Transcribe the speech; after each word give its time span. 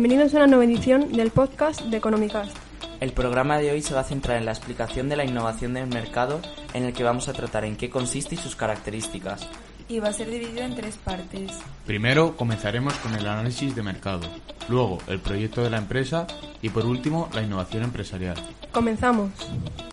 Bienvenidos 0.00 0.32
a 0.32 0.36
una 0.36 0.46
nueva 0.46 0.64
edición 0.64 1.10
del 1.10 1.32
podcast 1.32 1.80
de 1.82 1.96
Economicast. 1.96 2.56
El 3.00 3.10
programa 3.10 3.58
de 3.58 3.72
hoy 3.72 3.82
se 3.82 3.94
va 3.94 4.02
a 4.02 4.04
centrar 4.04 4.36
en 4.36 4.44
la 4.44 4.52
explicación 4.52 5.08
de 5.08 5.16
la 5.16 5.24
innovación 5.24 5.74
del 5.74 5.88
mercado, 5.88 6.40
en 6.72 6.84
el 6.84 6.92
que 6.92 7.02
vamos 7.02 7.26
a 7.26 7.32
tratar 7.32 7.64
en 7.64 7.74
qué 7.74 7.90
consiste 7.90 8.36
y 8.36 8.38
sus 8.38 8.54
características. 8.54 9.48
Y 9.88 9.98
va 9.98 10.10
a 10.10 10.12
ser 10.12 10.30
dividido 10.30 10.60
en 10.60 10.76
tres 10.76 10.96
partes. 10.98 11.50
Primero 11.84 12.36
comenzaremos 12.36 12.94
con 12.98 13.12
el 13.16 13.26
análisis 13.26 13.74
de 13.74 13.82
mercado, 13.82 14.20
luego 14.68 14.98
el 15.08 15.18
proyecto 15.18 15.64
de 15.64 15.70
la 15.70 15.78
empresa 15.78 16.28
y 16.62 16.68
por 16.68 16.86
último 16.86 17.28
la 17.34 17.42
innovación 17.42 17.82
empresarial. 17.82 18.36
Comenzamos. 18.70 19.32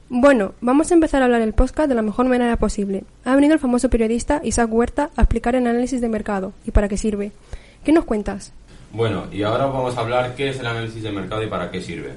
Bueno, 0.10 0.54
vamos 0.62 0.92
a 0.92 0.94
empezar 0.94 1.24
a 1.24 1.26
hablar 1.26 1.42
el 1.42 1.54
podcast 1.54 1.90
de 1.90 1.96
la 1.96 2.04
mejor 2.04 2.28
manera 2.28 2.58
posible. 2.58 3.06
Ha 3.24 3.34
venido 3.34 3.56
el 3.56 3.60
famoso 3.60 3.90
periodista 3.90 4.40
Isaac 4.44 4.72
Huerta 4.72 5.10
a 5.16 5.24
explicar 5.24 5.56
el 5.56 5.66
análisis 5.66 6.00
de 6.00 6.10
mercado 6.10 6.54
y 6.64 6.70
para 6.70 6.90
qué 6.90 6.96
sirve. 6.96 7.32
¿Qué 7.84 7.92
nos 7.92 8.06
cuentas? 8.06 8.54
Bueno, 8.92 9.26
y 9.32 9.44
ahora 9.44 9.66
vamos 9.66 9.98
a 9.98 10.02
hablar 10.02 10.36
qué 10.36 10.50
es 10.50 10.60
el 10.60 10.68
análisis 10.68 11.04
de 11.04 11.12
mercado 11.12 11.44
y 11.44 11.48
para 11.48 11.70
qué 11.70 11.82
sirve. 11.82 12.14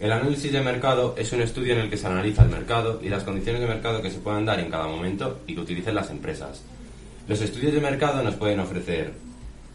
El 0.00 0.12
análisis 0.12 0.50
de 0.52 0.62
mercado 0.62 1.14
es 1.18 1.32
un 1.32 1.42
estudio 1.42 1.74
en 1.74 1.80
el 1.80 1.90
que 1.90 1.96
se 1.96 2.06
analiza 2.06 2.42
el 2.42 2.48
mercado 2.48 3.00
y 3.02 3.08
las 3.08 3.24
condiciones 3.24 3.60
de 3.60 3.68
mercado 3.68 4.00
que 4.00 4.10
se 4.10 4.18
puedan 4.18 4.46
dar 4.46 4.58
en 4.60 4.70
cada 4.70 4.86
momento 4.86 5.40
y 5.46 5.54
que 5.54 5.60
utilicen 5.60 5.94
las 5.94 6.10
empresas. 6.10 6.62
Los 7.28 7.42
estudios 7.42 7.74
de 7.74 7.80
mercado 7.80 8.22
nos 8.22 8.34
pueden 8.34 8.60
ofrecer 8.60 9.12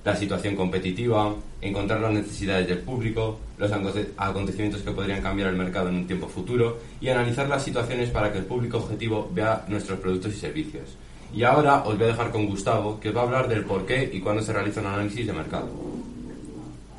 la 0.03 0.15
situación 0.15 0.55
competitiva, 0.55 1.35
encontrar 1.61 1.99
las 1.99 2.13
necesidades 2.13 2.67
del 2.67 2.77
público, 2.79 3.39
los 3.57 3.71
acontecimientos 4.17 4.81
que 4.81 4.91
podrían 4.91 5.21
cambiar 5.21 5.49
el 5.49 5.55
mercado 5.55 5.89
en 5.89 5.95
un 5.95 6.07
tiempo 6.07 6.27
futuro 6.27 6.79
y 7.01 7.09
analizar 7.09 7.47
las 7.47 7.63
situaciones 7.63 8.09
para 8.11 8.31
que 8.31 8.37
el 8.37 8.45
público 8.45 8.77
objetivo 8.77 9.29
vea 9.33 9.65
nuestros 9.67 9.99
productos 9.99 10.33
y 10.33 10.37
servicios. 10.37 10.95
Y 11.33 11.43
ahora 11.43 11.83
os 11.83 11.97
voy 11.97 12.05
a 12.05 12.11
dejar 12.11 12.31
con 12.31 12.45
Gustavo, 12.45 12.99
que 12.99 13.11
va 13.11 13.21
a 13.21 13.23
hablar 13.25 13.47
del 13.47 13.65
por 13.65 13.85
qué 13.85 14.09
y 14.13 14.21
cuándo 14.21 14.41
se 14.41 14.53
realiza 14.53 14.81
un 14.81 14.87
análisis 14.87 15.25
de 15.25 15.33
mercado. 15.33 15.94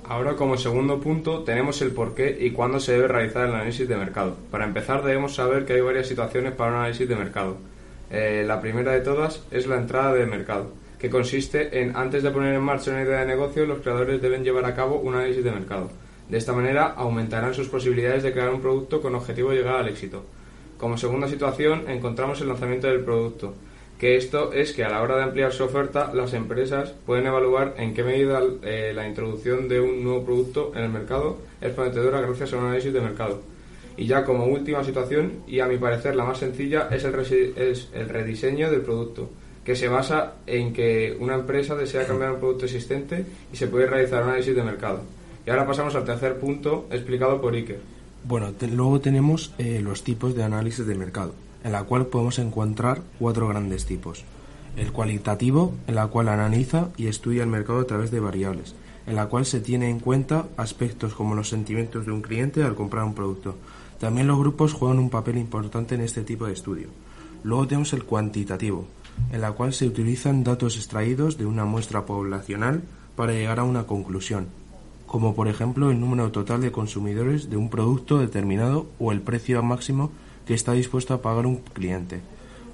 Ahora 0.09 0.37
como 0.37 0.57
segundo 0.57 1.01
punto 1.01 1.43
tenemos 1.43 1.83
el 1.83 1.91
por 1.91 2.15
qué 2.15 2.37
y 2.41 2.53
cuándo 2.53 2.79
se 2.79 2.93
debe 2.93 3.09
realizar 3.09 3.49
el 3.49 3.55
análisis 3.55 3.89
de 3.89 3.97
mercado. 3.97 4.37
Para 4.53 4.65
empezar 4.65 5.03
debemos 5.03 5.35
saber 5.35 5.65
que 5.65 5.73
hay 5.73 5.81
varias 5.81 6.07
situaciones 6.07 6.53
para 6.53 6.71
un 6.71 6.77
análisis 6.77 7.09
de 7.09 7.17
mercado. 7.17 7.57
Eh, 8.13 8.45
la 8.47 8.61
primera 8.61 8.93
de 8.93 9.01
todas 9.01 9.43
es 9.51 9.67
la 9.67 9.79
entrada 9.79 10.15
de 10.15 10.25
mercado, 10.25 10.71
que 11.01 11.11
consiste 11.11 11.81
en 11.81 11.97
antes 11.97 12.23
de 12.23 12.31
poner 12.31 12.55
en 12.55 12.63
marcha 12.63 12.93
una 12.93 13.03
idea 13.03 13.19
de 13.19 13.27
negocio 13.27 13.67
los 13.67 13.81
creadores 13.81 14.23
deben 14.23 14.45
llevar 14.45 14.65
a 14.67 14.77
cabo 14.77 15.01
un 15.01 15.17
análisis 15.17 15.43
de 15.43 15.51
mercado. 15.51 15.91
De 16.29 16.39
esta 16.39 16.53
manera 16.53 16.87
aumentarán 16.97 17.53
sus 17.53 17.69
posibilidades 17.69 18.23
de 18.23 18.33
crear 18.33 18.55
un 18.55 18.61
producto 18.61 19.03
con 19.03 19.17
objetivo 19.17 19.51
de 19.51 19.57
llegar 19.57 19.75
al 19.75 19.89
éxito. 19.89 20.23
Como 20.79 20.99
segunda 20.99 21.27
situación 21.27 21.83
encontramos 21.89 22.41
el 22.41 22.47
lanzamiento 22.47 22.87
del 22.87 23.01
producto, 23.01 23.55
que 23.99 24.17
esto 24.17 24.53
es 24.53 24.73
que 24.73 24.85
a 24.85 24.91
la 24.91 25.03
hora 25.03 25.17
de 25.17 25.23
ampliar 25.23 25.53
su 25.53 25.65
oferta, 25.65 26.13
las 26.13 26.35
empresas 26.35 26.93
pueden 27.07 27.27
evaluar 27.27 27.75
en 27.79 27.95
qué 27.95 28.03
medida 28.03 28.41
eh, 28.63 28.93
la 28.95 29.09
introducción 29.09 29.69
de 29.69 29.81
un 29.81 30.05
nuevo 30.05 30.25
producto 30.25 30.73
en 30.75 30.85
el 30.85 30.91
mercado 30.91 31.39
es 31.61 31.73
prometedora 31.73 32.21
gracias 32.21 32.53
a 32.53 32.59
un 32.59 32.65
análisis 32.65 32.93
de 32.93 33.01
mercado. 33.01 33.41
Y 33.97 34.07
ya 34.07 34.25
como 34.25 34.45
última 34.45 34.85
situación, 34.85 35.41
y 35.47 35.61
a 35.61 35.67
mi 35.67 35.79
parecer 35.79 36.15
la 36.15 36.25
más 36.25 36.39
sencilla, 36.39 36.89
es 36.91 37.05
el, 37.05 37.15
el 37.95 38.09
rediseño 38.11 38.71
del 38.71 38.83
producto, 38.83 39.31
que 39.65 39.75
se 39.75 39.89
basa 39.89 40.35
en 40.47 40.75
que 40.75 41.17
una 41.19 41.35
empresa 41.35 41.75
desea 41.75 42.07
cambiar 42.07 42.33
un 42.33 42.41
producto 42.41 42.67
existente 42.67 43.25
y 43.51 43.57
se 43.57 43.67
puede 43.67 43.87
realizar 43.87 44.23
un 44.23 44.29
análisis 44.29 44.55
de 44.55 44.63
mercado. 44.63 45.01
Y 45.47 45.51
ahora 45.51 45.67
pasamos 45.67 45.95
al 45.95 46.05
tercer 46.05 46.39
punto 46.39 46.87
explicado 46.91 47.41
por 47.41 47.55
Iker. 47.55 47.81
Bueno, 48.25 48.53
luego 48.73 49.01
tenemos 49.01 49.55
eh, 49.57 49.81
los 49.83 50.03
tipos 50.03 50.35
de 50.35 50.43
análisis 50.43 50.87
de 50.87 50.95
mercado 50.95 51.33
en 51.67 51.73
la 51.73 51.83
cual 51.83 52.07
podemos 52.07 52.39
encontrar 52.39 53.03
cuatro 53.19 53.49
grandes 53.49 53.87
tipos. 53.87 54.23
El 54.77 54.93
cualitativo, 54.93 55.75
en 55.89 55.97
la 55.97 56.07
cual 56.07 56.29
analiza 56.29 56.91
y 56.97 57.09
estudia 57.09 57.43
el 57.43 57.49
mercado 57.49 57.81
a 57.81 57.87
través 57.89 58.13
de 58.13 58.21
variables, 58.21 58.77
en 59.05 59.17
la 59.17 59.27
cual 59.27 59.45
se 59.47 59.59
tiene 59.59 59.91
en 59.91 59.99
cuenta 59.99 60.47
aspectos 60.57 61.15
como 61.15 61.35
los 61.35 61.49
sentimientos 61.49 62.07
de 62.07 62.13
un 62.13 62.23
cliente 62.23 62.63
al 62.63 62.77
comprar 62.77 63.03
un 63.03 63.15
producto. 63.15 63.57
También 63.99 64.29
los 64.29 64.39
grupos 64.39 64.75
juegan 64.75 65.01
un 65.01 65.11
papel 65.11 65.39
importante 65.39 65.97
en 65.97 66.03
este 66.03 66.23
tipo 66.23 66.47
de 66.47 66.53
estudio. 66.53 66.87
Luego 67.43 67.67
tenemos 67.67 67.93
el 67.95 68.05
cuantitativo, 68.05 68.87
en 69.33 69.41
la 69.41 69.51
cual 69.51 69.73
se 69.73 69.89
utilizan 69.89 70.45
datos 70.45 70.77
extraídos 70.77 71.37
de 71.37 71.47
una 71.47 71.65
muestra 71.65 72.07
poblacional 72.07 72.85
para 73.17 73.33
llegar 73.33 73.59
a 73.59 73.65
una 73.65 73.89
conclusión, 73.89 74.47
como 75.09 75.35
por 75.35 75.49
ejemplo 75.49 75.91
el 75.91 75.99
número 75.99 76.31
total 76.31 76.61
de 76.61 76.71
consumidores 76.71 77.51
de 77.51 77.57
un 77.57 77.71
producto 77.71 78.19
determinado 78.19 78.87
o 79.01 79.11
el 79.11 79.21
precio 79.21 79.61
máximo 79.65 80.13
que 80.47 80.55
está 80.55 80.73
dispuesto 80.73 81.15
a 81.15 81.23
pagar 81.23 81.47
un 81.47 81.57
cliente. 81.57 82.21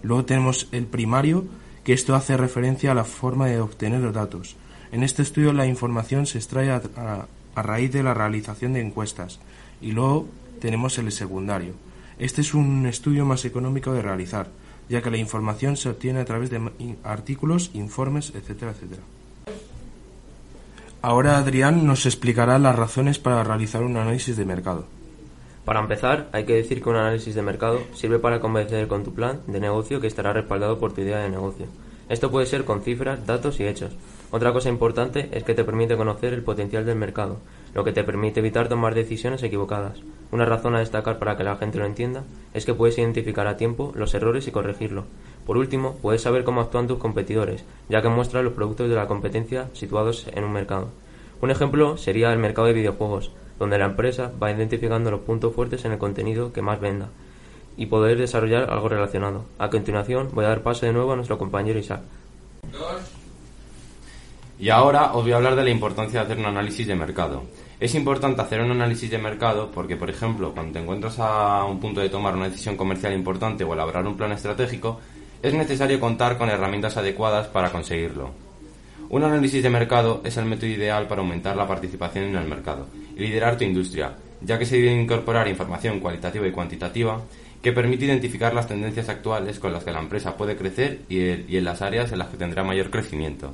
Luego 0.02 0.24
tenemos 0.24 0.68
el 0.72 0.86
primario, 0.86 1.44
que 1.84 1.92
esto 1.92 2.14
hace 2.14 2.36
referencia 2.36 2.92
a 2.92 2.94
la 2.94 3.04
forma 3.04 3.46
de 3.46 3.60
obtener 3.60 4.00
los 4.00 4.14
datos. 4.14 4.56
En 4.92 5.02
este 5.02 5.22
estudio 5.22 5.52
la 5.52 5.66
información 5.66 6.26
se 6.26 6.38
extrae 6.38 6.70
a, 6.70 7.26
raíz 7.56 7.92
de 7.92 8.02
la 8.02 8.14
realización 8.14 8.74
de 8.74 8.80
encuestas. 8.80 9.40
Y 9.80 9.92
luego 9.92 10.28
tenemos 10.60 10.98
el 10.98 11.10
secundario. 11.10 11.74
Este 12.18 12.40
es 12.40 12.54
un 12.54 12.86
estudio 12.86 13.24
más 13.24 13.44
económico 13.44 13.92
de 13.92 14.02
realizar, 14.02 14.48
ya 14.88 15.02
que 15.02 15.10
la 15.10 15.16
información 15.16 15.76
se 15.76 15.88
obtiene 15.88 16.20
a 16.20 16.24
través 16.24 16.50
de 16.50 16.60
artículos, 17.02 17.70
informes, 17.74 18.32
etcétera, 18.34 18.72
etcétera. 18.72 19.02
Ahora 21.00 21.38
Adrián 21.38 21.84
nos 21.84 22.06
explicará 22.06 22.58
las 22.60 22.76
razones 22.76 23.18
para 23.18 23.42
realizar 23.42 23.82
un 23.82 23.96
análisis 23.96 24.36
de 24.36 24.44
mercado. 24.44 24.86
Para 25.64 25.78
empezar, 25.78 26.28
hay 26.32 26.44
que 26.44 26.54
decir 26.54 26.82
que 26.82 26.88
un 26.88 26.96
análisis 26.96 27.36
de 27.36 27.42
mercado 27.42 27.78
sirve 27.94 28.18
para 28.18 28.40
convencer 28.40 28.88
con 28.88 29.04
tu 29.04 29.14
plan 29.14 29.42
de 29.46 29.60
negocio 29.60 30.00
que 30.00 30.08
estará 30.08 30.32
respaldado 30.32 30.80
por 30.80 30.92
tu 30.92 31.02
idea 31.02 31.20
de 31.20 31.30
negocio. 31.30 31.66
Esto 32.08 32.32
puede 32.32 32.46
ser 32.46 32.64
con 32.64 32.82
cifras, 32.82 33.24
datos 33.26 33.60
y 33.60 33.66
hechos. 33.66 33.92
Otra 34.32 34.52
cosa 34.52 34.70
importante 34.70 35.28
es 35.30 35.44
que 35.44 35.54
te 35.54 35.62
permite 35.62 35.96
conocer 35.96 36.32
el 36.32 36.42
potencial 36.42 36.84
del 36.84 36.96
mercado, 36.96 37.38
lo 37.74 37.84
que 37.84 37.92
te 37.92 38.02
permite 38.02 38.40
evitar 38.40 38.68
tomar 38.68 38.96
decisiones 38.96 39.42
equivocadas. 39.44 40.00
Una 40.32 40.44
razón 40.44 40.74
a 40.74 40.80
destacar 40.80 41.20
para 41.20 41.36
que 41.36 41.44
la 41.44 41.56
gente 41.56 41.78
lo 41.78 41.86
entienda 41.86 42.24
es 42.54 42.66
que 42.66 42.74
puedes 42.74 42.98
identificar 42.98 43.46
a 43.46 43.56
tiempo 43.56 43.92
los 43.94 44.14
errores 44.14 44.48
y 44.48 44.50
corregirlo. 44.50 45.04
Por 45.46 45.58
último, 45.58 45.96
puedes 46.02 46.22
saber 46.22 46.42
cómo 46.42 46.60
actúan 46.60 46.88
tus 46.88 46.98
competidores, 46.98 47.64
ya 47.88 48.02
que 48.02 48.08
muestra 48.08 48.42
los 48.42 48.54
productos 48.54 48.88
de 48.88 48.96
la 48.96 49.06
competencia 49.06 49.68
situados 49.74 50.26
en 50.34 50.42
un 50.42 50.52
mercado. 50.52 50.88
Un 51.40 51.52
ejemplo 51.52 51.96
sería 51.98 52.32
el 52.32 52.38
mercado 52.38 52.66
de 52.66 52.74
videojuegos 52.74 53.30
donde 53.62 53.78
la 53.78 53.84
empresa 53.84 54.32
va 54.42 54.50
identificando 54.50 55.12
los 55.12 55.20
puntos 55.20 55.54
fuertes 55.54 55.84
en 55.84 55.92
el 55.92 55.98
contenido 55.98 56.52
que 56.52 56.62
más 56.62 56.80
venda 56.80 57.10
y 57.76 57.86
poder 57.86 58.18
desarrollar 58.18 58.68
algo 58.68 58.88
relacionado. 58.88 59.44
A 59.56 59.70
continuación 59.70 60.30
voy 60.32 60.44
a 60.44 60.48
dar 60.48 60.64
paso 60.64 60.84
de 60.84 60.92
nuevo 60.92 61.12
a 61.12 61.14
nuestro 61.14 61.38
compañero 61.38 61.78
Isaac. 61.78 62.00
Y 64.58 64.68
ahora 64.68 65.12
os 65.12 65.22
voy 65.22 65.30
a 65.30 65.36
hablar 65.36 65.54
de 65.54 65.62
la 65.62 65.70
importancia 65.70 66.18
de 66.18 66.26
hacer 66.26 66.38
un 66.40 66.46
análisis 66.46 66.88
de 66.88 66.96
mercado. 66.96 67.44
Es 67.78 67.94
importante 67.94 68.42
hacer 68.42 68.60
un 68.60 68.72
análisis 68.72 69.08
de 69.08 69.18
mercado 69.18 69.70
porque, 69.70 69.94
por 69.94 70.10
ejemplo, 70.10 70.52
cuando 70.52 70.72
te 70.72 70.80
encuentras 70.80 71.20
a 71.20 71.64
un 71.64 71.78
punto 71.78 72.00
de 72.00 72.08
tomar 72.08 72.34
una 72.34 72.48
decisión 72.48 72.76
comercial 72.76 73.12
importante 73.12 73.62
o 73.62 73.74
elaborar 73.74 74.04
un 74.08 74.16
plan 74.16 74.32
estratégico, 74.32 74.98
es 75.40 75.54
necesario 75.54 76.00
contar 76.00 76.36
con 76.36 76.50
herramientas 76.50 76.96
adecuadas 76.96 77.46
para 77.46 77.70
conseguirlo. 77.70 78.51
Un 79.12 79.24
análisis 79.24 79.62
de 79.62 79.68
mercado 79.68 80.22
es 80.24 80.38
el 80.38 80.46
método 80.46 80.70
ideal 80.70 81.06
para 81.06 81.20
aumentar 81.20 81.54
la 81.54 81.68
participación 81.68 82.24
en 82.24 82.36
el 82.36 82.48
mercado 82.48 82.86
y 83.14 83.20
liderar 83.20 83.58
tu 83.58 83.64
industria, 83.64 84.14
ya 84.40 84.58
que 84.58 84.64
se 84.64 84.76
debe 84.76 84.98
incorporar 84.98 85.48
información 85.48 86.00
cualitativa 86.00 86.48
y 86.48 86.50
cuantitativa 86.50 87.20
que 87.60 87.72
permite 87.72 88.06
identificar 88.06 88.54
las 88.54 88.68
tendencias 88.68 89.10
actuales 89.10 89.58
con 89.58 89.70
las 89.70 89.84
que 89.84 89.92
la 89.92 89.98
empresa 89.98 90.34
puede 90.34 90.56
crecer 90.56 91.00
y, 91.10 91.20
en 91.20 91.64
las 91.64 91.82
áreas 91.82 92.10
en 92.10 92.20
las 92.20 92.28
que 92.28 92.38
tendrá 92.38 92.64
mayor 92.64 92.88
crecimiento. 92.88 93.52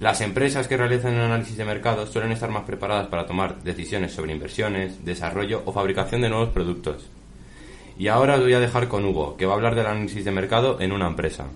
Las 0.00 0.20
empresas 0.20 0.66
que 0.66 0.76
realizan 0.76 1.14
un 1.14 1.20
análisis 1.20 1.56
de 1.56 1.64
mercado 1.64 2.08
suelen 2.08 2.32
estar 2.32 2.50
más 2.50 2.64
preparadas 2.64 3.06
para 3.06 3.28
tomar 3.28 3.62
decisiones 3.62 4.10
sobre 4.10 4.32
inversiones, 4.32 5.04
desarrollo 5.04 5.62
o 5.66 5.72
fabricación 5.72 6.20
de 6.20 6.30
nuevos 6.30 6.48
productos. 6.48 7.08
Y 7.96 8.08
ahora 8.08 8.34
os 8.34 8.40
voy 8.40 8.54
a 8.54 8.58
dejar 8.60 8.88
con 8.88 9.04
Hugo, 9.04 9.36
que 9.36 9.46
va 9.46 9.52
a 9.52 9.56
hablar 9.56 9.76
del 9.76 9.86
análisis 9.86 10.24
de 10.24 10.32
mercado 10.32 10.80
en 10.80 10.90
una 10.90 11.06
empresa. 11.06 11.46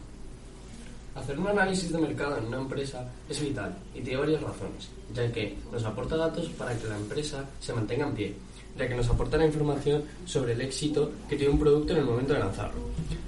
Hacer 1.19 1.39
un 1.39 1.49
análisis 1.49 1.91
de 1.91 1.99
mercado 1.99 2.39
en 2.39 2.47
una 2.47 2.59
empresa 2.59 3.05
es 3.29 3.41
vital 3.41 3.75
y 3.93 4.01
tiene 4.01 4.21
varias 4.21 4.41
razones, 4.41 4.89
ya 5.13 5.31
que 5.33 5.57
nos 5.73 5.85
aporta 5.85 6.17
datos 6.17 6.49
para 6.51 6.79
que 6.79 6.87
la 6.87 6.97
empresa 6.97 7.45
se 7.59 7.73
mantenga 7.73 8.07
en 8.07 8.15
pie, 8.15 8.35
ya 8.79 8.89
que 8.89 8.95
nos 8.95 9.09
aporta 9.09 9.37
la 9.37 9.47
información 9.47 10.05
sobre 10.25 10.53
el 10.53 10.61
éxito 10.61 11.11
que 11.29 11.37
tiene 11.37 11.53
un 11.53 11.59
producto 11.59 11.93
en 11.93 11.99
el 11.99 12.05
momento 12.05 12.35
de 12.35 12.39
lanzarlo. 12.39 12.81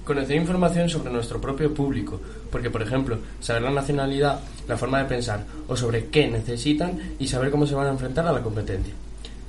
Conocer 0.05 0.37
información 0.37 0.89
sobre 0.89 1.11
nuestro 1.11 1.41
propio 1.41 1.73
público, 1.73 2.19
porque 2.49 2.69
por 2.69 2.81
ejemplo, 2.81 3.17
saber 3.41 3.63
la 3.63 3.71
nacionalidad, 3.71 4.39
la 4.69 4.77
forma 4.77 4.99
de 4.99 5.09
pensar 5.09 5.45
o 5.67 5.75
sobre 5.75 6.05
qué 6.05 6.29
necesitan 6.29 7.15
y 7.19 7.27
saber 7.27 7.51
cómo 7.51 7.67
se 7.67 7.75
van 7.75 7.87
a 7.87 7.91
enfrentar 7.91 8.25
a 8.25 8.31
la 8.31 8.41
competencia. 8.41 8.93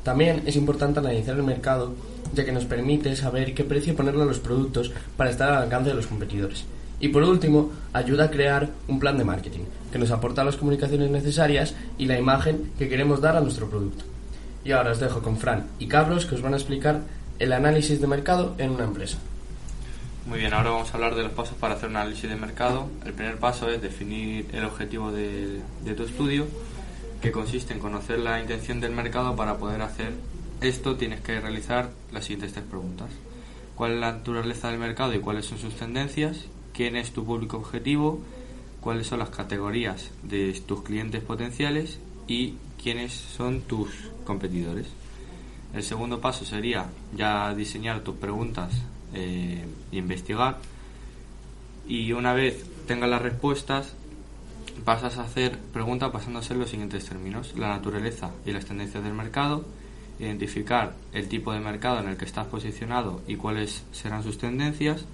También 0.03 0.43
es 0.47 0.57
importante 0.57 0.99
analizar 0.99 1.37
el 1.37 1.45
mercado, 1.45 1.95
ya 2.35 2.45
que 2.45 2.53
nos 2.53 2.65
permite 2.65 3.15
saber 3.15 3.55
qué 3.55 3.63
precio 3.63 3.95
ponerle 3.95 4.23
a 4.25 4.27
los 4.27 4.41
productos 4.41 4.91
para 5.17 5.31
estar 5.31 5.53
al 5.53 5.63
alcance 5.63 5.91
de 5.91 5.97
los 5.97 6.09
competidores. 6.09 6.65
Y 7.03 7.09
por 7.09 7.25
último, 7.25 7.73
ayuda 7.93 8.27
a 8.27 8.31
crear 8.31 8.71
un 8.87 9.01
plan 9.01 9.19
de 9.19 9.25
marketing, 9.25 9.65
que 9.91 9.99
nos 9.99 10.13
aporta 10.13 10.45
las 10.45 10.57
comunicaciones 10.57 11.11
necesarias 11.11 11.75
y 11.99 12.07
la 12.07 12.17
imagen 12.17 12.71
que 12.79 12.89
queremos 12.89 13.21
dar 13.21 13.37
a 13.37 13.41
nuestro 13.41 13.69
producto. 13.69 14.05
Y 14.65 14.71
ahora 14.71 14.93
os 14.93 15.01
dejo 15.01 15.21
con 15.21 15.37
Fran 15.37 15.67
y 15.81 15.89
Carlos, 15.89 16.27
que 16.27 16.37
os 16.37 16.43
van 16.43 16.55
a 16.55 16.59
explicar 16.59 17.01
el 17.41 17.53
análisis 17.53 18.01
de 18.01 18.07
mercado 18.07 18.55
en 18.57 18.71
una 18.71 18.85
empresa. 18.85 19.19
Muy 20.27 20.39
bien, 20.39 20.55
ahora 20.55 20.71
vamos 20.71 20.91
a 20.91 20.95
hablar 20.95 21.17
de 21.17 21.25
los 21.25 21.33
pasos 21.33 21.57
para 21.59 21.75
hacer 21.75 21.89
un 21.89 21.97
análisis 21.97 22.31
de 22.31 22.37
mercado. 22.37 22.87
El 23.05 23.15
primer 23.15 23.37
paso 23.39 23.69
es 23.69 23.83
definir 23.83 24.47
el 24.53 24.65
objetivo 24.65 25.11
de, 25.11 25.61
tu 25.97 26.05
estudio, 26.05 26.47
que 27.21 27.33
consiste 27.33 27.75
en 27.75 27.81
conocer 27.81 28.21
la 28.21 28.41
intención 28.41 28.79
del 28.79 28.93
mercado 28.93 29.35
para 29.35 29.57
poder 29.57 29.83
hacer 29.83 30.13
esto 30.61 30.95
tienes 30.95 31.21
que 31.21 31.41
realizar 31.41 31.91
las 32.13 32.27
siguientes 32.27 32.53
tres 32.53 32.65
preguntas. 32.65 33.09
¿Cuál 33.75 33.95
es 33.95 33.99
la 33.99 34.13
naturaleza 34.13 34.71
del 34.71 34.79
mercado 34.79 35.13
y 35.13 35.19
cuáles 35.19 35.47
son 35.47 35.59
sus 35.59 35.75
tendencias? 35.75 36.47
Quién 36.73 36.97
es 36.97 37.13
tu 37.13 37.25
público 37.25 37.57
objetivo, 37.57 38.21
cuáles 38.81 39.07
son 39.07 39.19
las 39.21 39.31
categorías 39.31 40.11
de 40.23 40.53
tus 40.67 40.83
clientes 40.83 41.23
potenciales 41.23 41.99
y 42.27 42.55
quiénes 42.83 43.13
son 43.13 43.63
tus 43.63 43.91
competidores. 44.25 44.87
El 45.75 45.83
segundo 45.83 46.21
paso 46.21 46.45
sería 46.45 46.87
ya 47.17 47.55
diseñar 47.55 48.01
tus 48.01 48.17
preguntas 48.17 48.73
e 49.15 49.65
investigar. 49.93 50.59
Y 51.89 52.13
una 52.13 52.35
vez 52.35 52.65
tengas 52.87 53.09
las 53.09 53.23
respuestas, 53.23 53.95
pasas 54.85 55.19
a 55.19 55.25
hacer 55.25 55.59
preguntas 55.73 56.13
basándose 56.13 56.53
en 56.53 56.61
los 56.61 56.71
siguientes 56.71 57.07
términos: 57.07 57.55
la 57.57 57.69
naturaleza 57.69 58.33
y 58.45 58.53
las 58.53 58.67
tendencias 58.67 59.03
del 59.03 59.15
mercado, 59.15 59.65
identificar 60.19 60.95
el 61.13 61.29
tipo 61.29 61.53
de 61.53 61.61
mercado 61.61 62.01
en 62.01 62.09
el 62.09 62.17
que 62.17 62.25
estás 62.25 62.47
posicionado 62.47 63.23
y 63.27 63.37
cuáles 63.37 63.85
serán 63.93 64.23
sus 64.23 64.39
tendencias, 64.39 65.05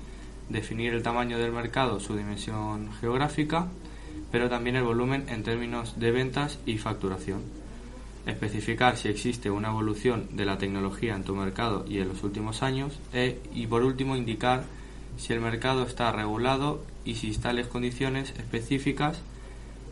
definir 0.49 0.95
el 0.95 1.03
tamaño 1.03 1.39
del 1.39 1.53
mercado, 1.53 2.01
su 2.01 2.17
dimensión 2.17 2.91
geográfica, 3.01 3.69
pero 4.31 4.49
también 4.49 4.77
el 4.77 4.85
volumen 4.85 5.27
en 5.29 5.43
términos 5.43 5.99
de 5.99 6.11
ventas 6.11 6.59
y 6.67 6.79
facturación. 6.79 7.43
Especificar 8.27 8.97
si 8.97 9.09
existe 9.09 9.51
una 9.51 9.69
evolución 9.69 10.29
de 10.33 10.45
la 10.45 10.59
tecnología 10.59 11.15
en 11.15 11.25
tu 11.25 11.35
mercado 11.35 11.85
y 11.89 11.99
en 11.99 12.09
los 12.09 12.23
últimos 12.23 12.63
años. 12.63 12.99
E, 13.13 13.39
y 13.55 13.67
por 13.67 13.83
último, 13.83 14.17
indicar 14.17 14.65
si 15.17 15.33
el 15.33 15.41
mercado 15.41 15.85
está 15.85 16.13
regulado 16.13 16.85
y 17.05 17.15
si 17.15 17.35
tales 17.39 17.69
condiciones 17.69 18.35
específicas 18.39 19.23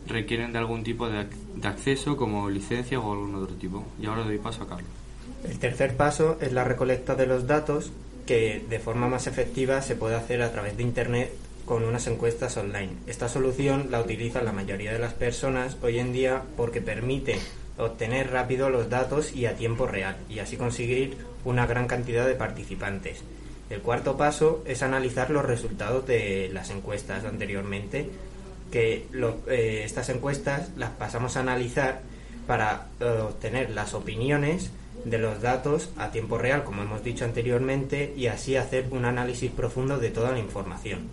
requieren 0.05 0.53
de 0.53 0.59
algún 0.59 0.83
tipo 0.83 1.09
de, 1.09 1.25
de 1.55 1.67
acceso 1.67 2.15
como 2.15 2.49
licencia 2.49 2.99
o 2.99 3.11
algún 3.11 3.35
otro 3.35 3.55
tipo. 3.55 3.83
Y 3.99 4.05
ahora 4.05 4.23
doy 4.23 4.37
paso 4.37 4.63
a 4.63 4.67
Carlos. 4.69 4.89
El 5.43 5.59
tercer 5.59 5.97
paso 5.97 6.37
es 6.39 6.53
la 6.53 6.63
recolecta 6.63 7.15
de 7.15 7.25
los 7.25 7.47
datos 7.47 7.91
que 8.27 8.63
de 8.69 8.79
forma 8.79 9.07
más 9.07 9.25
efectiva 9.25 9.81
se 9.81 9.95
puede 9.95 10.15
hacer 10.15 10.43
a 10.43 10.51
través 10.51 10.77
de 10.77 10.83
Internet 10.83 11.31
con 11.65 11.83
unas 11.83 12.05
encuestas 12.07 12.55
online. 12.57 12.93
Esta 13.07 13.27
solución 13.27 13.87
la 13.89 14.01
utilizan 14.01 14.45
la 14.45 14.51
mayoría 14.51 14.93
de 14.93 14.99
las 14.99 15.13
personas 15.13 15.77
hoy 15.81 15.97
en 15.97 16.13
día 16.13 16.43
porque 16.55 16.81
permite 16.81 17.39
obtener 17.77 18.31
rápido 18.31 18.69
los 18.69 18.89
datos 18.89 19.33
y 19.33 19.45
a 19.45 19.55
tiempo 19.55 19.87
real 19.87 20.17
y 20.29 20.39
así 20.39 20.57
conseguir 20.57 21.17
una 21.45 21.65
gran 21.65 21.87
cantidad 21.87 22.27
de 22.27 22.35
participantes. 22.35 23.23
El 23.69 23.81
cuarto 23.81 24.17
paso 24.17 24.63
es 24.65 24.83
analizar 24.83 25.29
los 25.29 25.45
resultados 25.45 26.05
de 26.07 26.49
las 26.53 26.69
encuestas 26.69 27.25
anteriormente, 27.25 28.09
que 28.71 29.07
eh, 29.47 29.81
estas 29.83 30.09
encuestas 30.09 30.71
las 30.77 30.91
pasamos 30.91 31.37
a 31.37 31.41
analizar 31.41 32.01
para 32.45 32.87
eh, 32.99 33.05
obtener 33.05 33.69
las 33.71 33.93
opiniones 33.93 34.71
de 35.05 35.17
los 35.17 35.41
datos 35.41 35.89
a 35.97 36.11
tiempo 36.11 36.37
real, 36.37 36.63
como 36.63 36.83
hemos 36.83 37.03
dicho 37.03 37.25
anteriormente, 37.25 38.13
y 38.15 38.27
así 38.27 38.55
hacer 38.55 38.85
un 38.91 39.05
análisis 39.05 39.51
profundo 39.51 39.97
de 39.97 40.09
toda 40.09 40.31
la 40.31 40.39
información. 40.39 41.07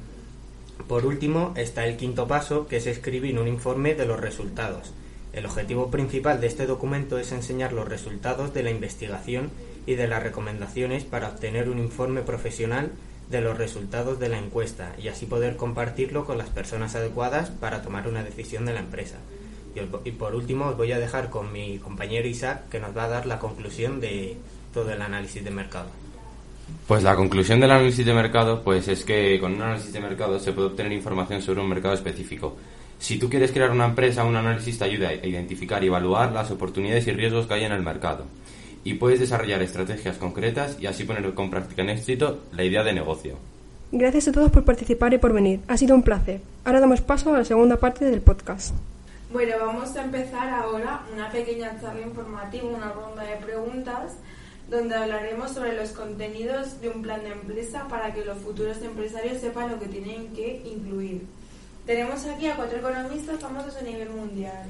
Por 0.88 1.06
último, 1.06 1.54
está 1.56 1.86
el 1.86 1.96
quinto 1.96 2.26
paso, 2.26 2.66
que 2.66 2.76
es 2.76 2.86
escribir 2.86 3.38
un 3.38 3.48
informe 3.48 3.94
de 3.94 4.06
los 4.06 4.20
resultados. 4.20 4.92
El 5.32 5.46
objetivo 5.46 5.90
principal 5.90 6.40
de 6.40 6.46
este 6.46 6.66
documento 6.66 7.18
es 7.18 7.32
enseñar 7.32 7.72
los 7.72 7.88
resultados 7.88 8.54
de 8.54 8.62
la 8.62 8.70
investigación 8.70 9.50
y 9.86 9.94
de 9.94 10.06
las 10.06 10.22
recomendaciones 10.22 11.04
para 11.04 11.28
obtener 11.28 11.68
un 11.68 11.78
informe 11.78 12.22
profesional 12.22 12.92
de 13.30 13.40
los 13.40 13.56
resultados 13.56 14.20
de 14.20 14.28
la 14.28 14.38
encuesta 14.38 14.94
y 15.02 15.08
así 15.08 15.26
poder 15.26 15.56
compartirlo 15.56 16.24
con 16.24 16.38
las 16.38 16.50
personas 16.50 16.94
adecuadas 16.94 17.50
para 17.50 17.82
tomar 17.82 18.06
una 18.06 18.22
decisión 18.22 18.64
de 18.64 18.74
la 18.74 18.80
empresa. 18.80 19.16
Y, 20.04 20.10
por 20.12 20.34
último 20.34 20.66
os 20.66 20.76
voy 20.76 20.92
a 20.92 20.98
dejar 20.98 21.30
con 21.30 21.52
mi 21.52 21.78
compañero 21.78 22.28
Isaac 22.28 22.68
que 22.70 22.78
nos 22.78 22.96
va 22.96 23.04
a 23.04 23.08
dar 23.08 23.26
la 23.26 23.38
conclusión 23.38 24.00
de 24.00 24.36
todo 24.72 24.92
el 24.92 25.02
análisis 25.02 25.42
de 25.42 25.50
mercado. 25.50 25.86
Pues 26.86 27.02
la 27.02 27.16
conclusión 27.16 27.60
del 27.60 27.70
análisis 27.70 28.06
de 28.06 28.14
mercado 28.14 28.62
pues 28.62 28.88
es 28.88 29.04
que 29.04 29.38
con 29.40 29.54
un 29.54 29.62
análisis 29.62 29.92
de 29.92 30.00
mercado 30.00 30.38
se 30.38 30.52
puede 30.52 30.68
obtener 30.68 30.92
información 30.92 31.42
sobre 31.42 31.60
un 31.60 31.68
mercado 31.68 31.94
específico. 31.94 32.56
Si 32.98 33.18
tú 33.18 33.28
quieres 33.28 33.52
crear 33.52 33.70
una 33.70 33.86
empresa, 33.86 34.24
un 34.24 34.36
análisis 34.36 34.78
te 34.78 34.84
ayuda 34.84 35.08
a 35.08 35.26
identificar 35.26 35.82
y 35.82 35.88
evaluar 35.88 36.32
las 36.32 36.50
oportunidades 36.50 37.06
y 37.06 37.12
riesgos 37.12 37.46
que 37.46 37.54
hay 37.54 37.64
en 37.64 37.72
el 37.72 37.82
mercado. 37.82 38.24
Y 38.84 38.94
puedes 38.94 39.20
desarrollar 39.20 39.62
estrategias 39.62 40.16
concretas 40.16 40.76
y 40.80 40.86
así 40.86 41.04
poner 41.04 41.34
con 41.34 41.50
práctica 41.50 41.82
en 41.82 41.90
éxito 41.90 42.44
la 42.52 42.64
idea 42.64 42.84
de 42.84 42.92
negocio. 42.92 43.36
Gracias 43.92 44.28
a 44.28 44.32
todos 44.32 44.50
por 44.50 44.64
participar 44.64 45.12
y 45.14 45.18
por 45.18 45.32
venir. 45.32 45.60
Ha 45.68 45.76
sido 45.76 45.94
un 45.94 46.02
placer. 46.02 46.40
Ahora 46.64 46.80
damos 46.80 47.00
paso 47.00 47.34
a 47.34 47.38
la 47.38 47.44
segunda 47.44 47.76
parte 47.76 48.04
del 48.04 48.20
podcast. 48.20 48.74
Bueno, 49.34 49.56
vamos 49.58 49.96
a 49.96 50.04
empezar 50.04 50.48
ahora 50.48 51.00
una 51.12 51.28
pequeña 51.28 51.76
charla 51.80 52.02
informativa, 52.02 52.68
una 52.68 52.92
ronda 52.92 53.24
de 53.24 53.34
preguntas, 53.44 54.12
donde 54.70 54.94
hablaremos 54.94 55.50
sobre 55.50 55.74
los 55.74 55.90
contenidos 55.90 56.80
de 56.80 56.90
un 56.90 57.02
plan 57.02 57.20
de 57.24 57.30
empresa 57.30 57.88
para 57.88 58.14
que 58.14 58.24
los 58.24 58.38
futuros 58.38 58.80
empresarios 58.80 59.40
sepan 59.40 59.72
lo 59.72 59.80
que 59.80 59.86
tienen 59.86 60.28
que 60.34 60.62
incluir. 60.64 61.26
Tenemos 61.84 62.24
aquí 62.26 62.46
a 62.46 62.54
cuatro 62.54 62.78
economistas 62.78 63.40
famosos 63.40 63.74
a 63.76 63.82
nivel 63.82 64.10
mundial. 64.10 64.68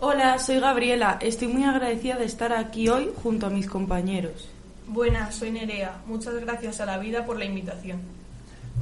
Hola, 0.00 0.40
soy 0.40 0.58
Gabriela. 0.58 1.16
Estoy 1.20 1.46
muy 1.46 1.62
agradecida 1.62 2.16
de 2.16 2.24
estar 2.24 2.52
aquí 2.52 2.88
hoy 2.88 3.12
junto 3.22 3.46
a 3.46 3.50
mis 3.50 3.68
compañeros. 3.68 4.48
Buenas, 4.88 5.36
soy 5.36 5.52
Nerea. 5.52 5.98
Muchas 6.06 6.34
gracias 6.40 6.80
a 6.80 6.86
la 6.86 6.98
vida 6.98 7.24
por 7.24 7.38
la 7.38 7.44
invitación. 7.44 8.00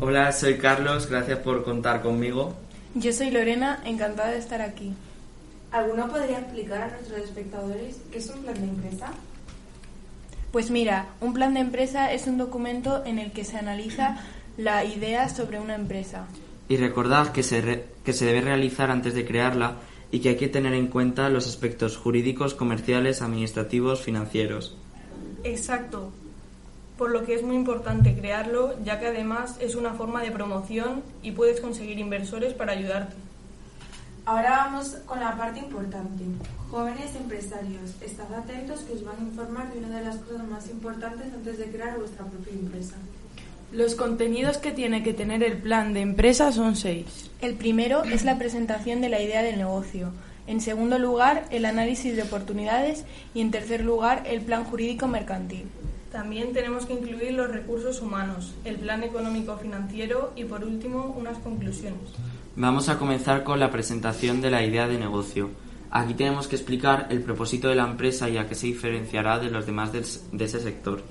Hola, 0.01 0.33
soy 0.33 0.57
Carlos. 0.57 1.07
Gracias 1.11 1.39
por 1.41 1.65
contar 1.65 2.01
conmigo. 2.01 2.55
Yo 2.95 3.11
soy 3.11 3.31
Lorena, 3.31 3.81
encantada 3.87 4.33
de 4.33 4.39
estar 4.39 4.61
aquí. 4.61 4.93
¿Alguno 5.73 6.09
podría 6.09 6.38
explicar 6.38 6.83
a 6.83 6.88
nuestros 6.88 7.21
espectadores 7.21 8.00
qué 8.11 8.19
es 8.19 8.29
un 8.29 8.43
plan 8.43 8.55
de 8.55 8.69
empresa? 8.69 9.11
Pues 10.52 10.71
mira, 10.71 11.09
un 11.21 11.33
plan 11.33 11.55
de 11.55 11.61
empresa 11.61 12.12
es 12.12 12.26
un 12.26 12.37
documento 12.37 13.02
en 13.07 13.19
el 13.19 13.33
que 13.33 13.45
se 13.45 13.57
analiza 13.57 14.19
la 14.59 14.85
idea 14.85 15.29
sobre 15.31 15.59
una 15.59 15.75
empresa. 15.75 16.26
Y 16.69 16.76
recordad 16.76 17.33
que 17.33 17.43
se, 17.43 17.87
que 18.05 18.12
se 18.12 18.26
debe 18.26 18.43
realizar 18.43 18.91
antes 18.91 19.14
de 19.14 19.25
crearla 19.25 19.76
y 20.11 20.21
que 20.21 20.31
hay 20.31 20.37
que 20.37 20.49
tener 20.49 20.75
en 20.75 20.88
cuenta 20.88 21.31
los 21.31 21.49
aspectos 21.49 21.97
jurídicos, 21.97 22.55
comerciales, 22.55 23.23
administrativos, 23.23 24.02
financieros. 24.02 24.76
Exacto 25.43 26.12
por 27.02 27.11
lo 27.11 27.25
que 27.25 27.35
es 27.35 27.43
muy 27.43 27.57
importante 27.57 28.14
crearlo, 28.14 28.75
ya 28.85 29.00
que 29.00 29.09
además 29.09 29.57
es 29.61 29.75
una 29.75 29.95
forma 29.95 30.23
de 30.23 30.31
promoción 30.31 31.02
y 31.21 31.33
puedes 31.33 31.61
conseguir 31.61 31.99
inversores 31.99 32.55
para 32.55 32.75
ayudarte. 32.75 33.17
Ahora 34.25 34.50
vamos 34.50 34.99
con 35.05 35.19
la 35.19 35.37
parte 35.37 35.59
importante. 35.59 36.23
Jóvenes 36.71 37.17
empresarios, 37.17 37.91
estad 38.00 38.33
atentos 38.33 38.81
que 38.81 38.93
os 38.93 39.05
van 39.05 39.17
a 39.19 39.23
informar 39.23 39.73
de 39.73 39.81
una 39.81 39.99
de 39.99 40.05
las 40.05 40.17
cosas 40.19 40.47
más 40.47 40.71
importantes 40.71 41.26
antes 41.35 41.59
de 41.59 41.64
crear 41.64 41.99
vuestra 41.99 42.25
propia 42.26 42.52
empresa. 42.52 42.95
Los 43.73 43.97
contenidos 43.97 44.59
que 44.59 44.71
tiene 44.71 45.02
que 45.02 45.12
tener 45.12 45.43
el 45.43 45.59
plan 45.59 45.93
de 45.93 46.02
empresa 46.02 46.52
son 46.52 46.76
seis. 46.76 47.31
El 47.41 47.55
primero 47.57 48.05
es 48.05 48.25
la 48.25 48.38
presentación 48.38 49.00
de 49.00 49.09
la 49.09 49.21
idea 49.21 49.43
del 49.43 49.59
negocio. 49.59 50.12
En 50.47 50.61
segundo 50.61 51.00
lugar, 51.00 51.47
el 51.50 51.64
análisis 51.64 52.14
de 52.14 52.23
oportunidades. 52.23 53.05
Y 53.35 53.41
en 53.41 53.50
tercer 53.50 53.83
lugar, 53.85 54.23
el 54.26 54.43
plan 54.43 54.64
jurídico 54.64 55.09
mercantil. 55.09 55.64
También 56.12 56.52
tenemos 56.52 56.87
que 56.87 56.93
incluir 56.93 57.33
los 57.33 57.50
recursos 57.50 58.00
humanos, 58.02 58.55
el 58.64 58.76
plan 58.76 59.02
económico 59.02 59.57
financiero 59.57 60.33
y 60.37 60.45
por 60.45 60.62
último 60.62 61.14
unas 61.19 61.38
conclusiones. 61.38 62.11
Vamos 62.55 62.91
a 62.91 62.99
comenzar 62.99 63.45
con 63.45 63.61
la 63.61 63.71
presentación 63.71 64.43
de 64.43 64.51
la 64.51 64.63
idea 64.63 64.87
de 64.87 64.99
negocio. 64.99 65.51
Aquí 65.91 66.13
tenemos 66.13 66.49
que 66.49 66.57
explicar 66.57 67.07
el 67.09 67.23
propósito 67.23 67.69
de 67.69 67.77
la 67.77 67.87
empresa 67.87 68.29
y 68.29 68.37
a 68.37 68.47
qué 68.47 68.55
se 68.55 68.67
diferenciará 68.67 69.39
de 69.39 69.51
los 69.51 69.65
demás 69.65 69.91
de 69.93 70.45
ese 70.45 70.61
sector. 70.61 71.03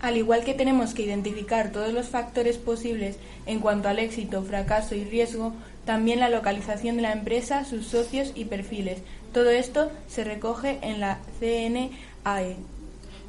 Al 0.00 0.18
igual 0.18 0.44
que 0.44 0.52
tenemos 0.52 0.92
que 0.92 1.02
identificar 1.02 1.72
todos 1.72 1.92
los 1.94 2.08
factores 2.08 2.58
posibles 2.58 3.16
en 3.46 3.60
cuanto 3.60 3.88
al 3.88 3.98
éxito, 3.98 4.42
fracaso 4.42 4.94
y 4.94 5.04
riesgo, 5.04 5.54
también 5.86 6.20
la 6.20 6.28
localización 6.28 6.96
de 6.96 7.02
la 7.02 7.12
empresa, 7.12 7.64
sus 7.64 7.86
socios 7.86 8.32
y 8.34 8.44
perfiles. 8.44 9.02
Todo 9.32 9.48
esto 9.48 9.90
se 10.06 10.24
recoge 10.24 10.80
en 10.82 11.00
la 11.00 11.18
CNAE. 11.38 12.56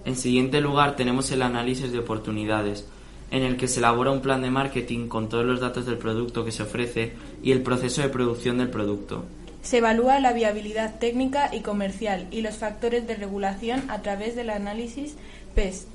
En 0.04 0.16
siguiente 0.18 0.60
lugar 0.60 0.98
tenemos 0.98 1.32
el 1.32 1.42
análisis 1.42 1.92
de 1.92 2.00
oportunidades, 2.00 2.86
en 3.32 3.44
el 3.44 3.58
que 3.58 3.68
se 3.68 3.80
elabora 3.80 4.12
un 4.12 4.22
plan 4.22 4.42
de 4.42 4.52
marketing 4.52 5.08
con 5.08 5.30
todos 5.30 5.46
los 5.46 5.62
datos 5.62 5.86
del 5.86 5.98
producto 5.98 6.46
que 6.46 6.52
se 6.52 6.64
ofrece 6.64 7.14
y 7.42 7.52
el 7.54 7.64
proceso 7.64 8.02
de 8.02 8.10
producción 8.10 8.58
del 8.58 8.70
producto. 8.70 9.24
Se 9.62 9.78
evalúa 9.78 10.20
la 10.20 10.34
viabilidad 10.34 11.00
técnica 11.00 11.50
y 11.54 11.62
comercial 11.62 12.28
y 12.32 12.42
los 12.42 12.56
factores 12.56 13.08
de 13.08 13.16
regulación 13.16 13.90
a 13.90 14.02
través 14.02 14.36
del 14.36 14.50
análisis 14.50 15.16
PEST. 15.56 15.88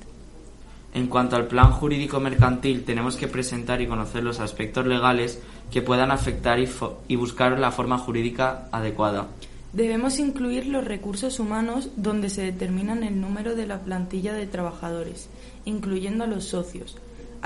En 0.95 1.09
cuanto 1.09 1.37
al 1.37 1.47
plan 1.47 1.73
jurídico 1.73 2.21
mercantil, 2.21 2.85
tenemos 2.85 3.17
que 3.17 3.29
presentar 3.29 3.83
y 3.83 3.87
conocer 3.87 4.23
los 4.23 4.41
aspectos 4.41 4.87
legales 4.87 5.43
que 5.71 5.83
puedan 5.83 6.11
afectar 6.11 6.59
y, 6.59 6.69
y, 7.09 7.17
buscar 7.17 7.59
la 7.59 7.71
forma 7.71 7.99
jurídica 7.99 8.69
adecuada. 8.73 9.27
Debemos 9.75 10.19
incluir 10.19 10.67
los 10.67 10.85
recursos 10.85 11.39
humanos 11.39 11.91
donde 11.97 12.31
se 12.31 12.43
determinan 12.43 13.03
el 13.03 13.21
número 13.21 13.55
de 13.57 13.67
la 13.67 13.81
plantilla 13.81 14.33
de 14.33 14.47
trabajadores, 14.47 15.29
incluyendo 15.67 16.25
a 16.25 16.29
los 16.29 16.45
socios. 16.45 16.97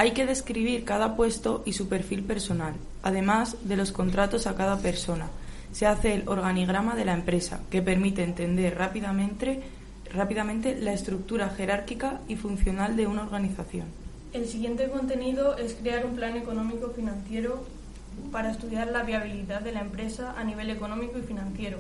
Hay 0.01 0.13
que 0.13 0.25
describir 0.25 0.87
cada 0.87 1.15
puesto 1.15 1.63
y 1.67 1.75
su 1.75 1.87
perfil 1.87 2.23
personal, 2.23 2.73
además 3.03 3.59
de 3.65 3.77
los 3.77 3.93
contratos 3.93 4.47
a 4.47 4.57
cada 4.57 4.79
persona. 4.79 5.29
Se 5.73 5.85
hace 5.85 6.15
el 6.15 6.27
organigrama 6.27 6.97
de 6.97 7.05
la 7.05 7.13
empresa, 7.13 7.61
que 7.71 7.83
permite 7.83 8.25
entender 8.25 8.79
rápidamente 8.79 10.81
la 10.81 10.95
estructura 10.95 11.51
jerárquica 11.51 12.23
y 12.29 12.37
funcional 12.37 12.97
de 12.97 13.07
una 13.07 13.25
organización. 13.25 13.89
El 14.33 14.47
siguiente 14.47 14.89
contenido 14.89 15.59
es 15.59 15.75
crear 15.75 16.07
un 16.07 16.17
plan 16.17 16.35
económico 16.35 16.95
financiero 16.97 17.63
para 18.33 18.53
estudiar 18.53 18.91
la 18.93 19.03
viabilidad 19.03 19.61
de 19.61 19.73
la 19.73 19.83
empresa 19.83 20.35
a 20.35 20.45
nivel 20.45 20.71
económico 20.71 21.19
y 21.19 21.23
financiero. 21.25 21.77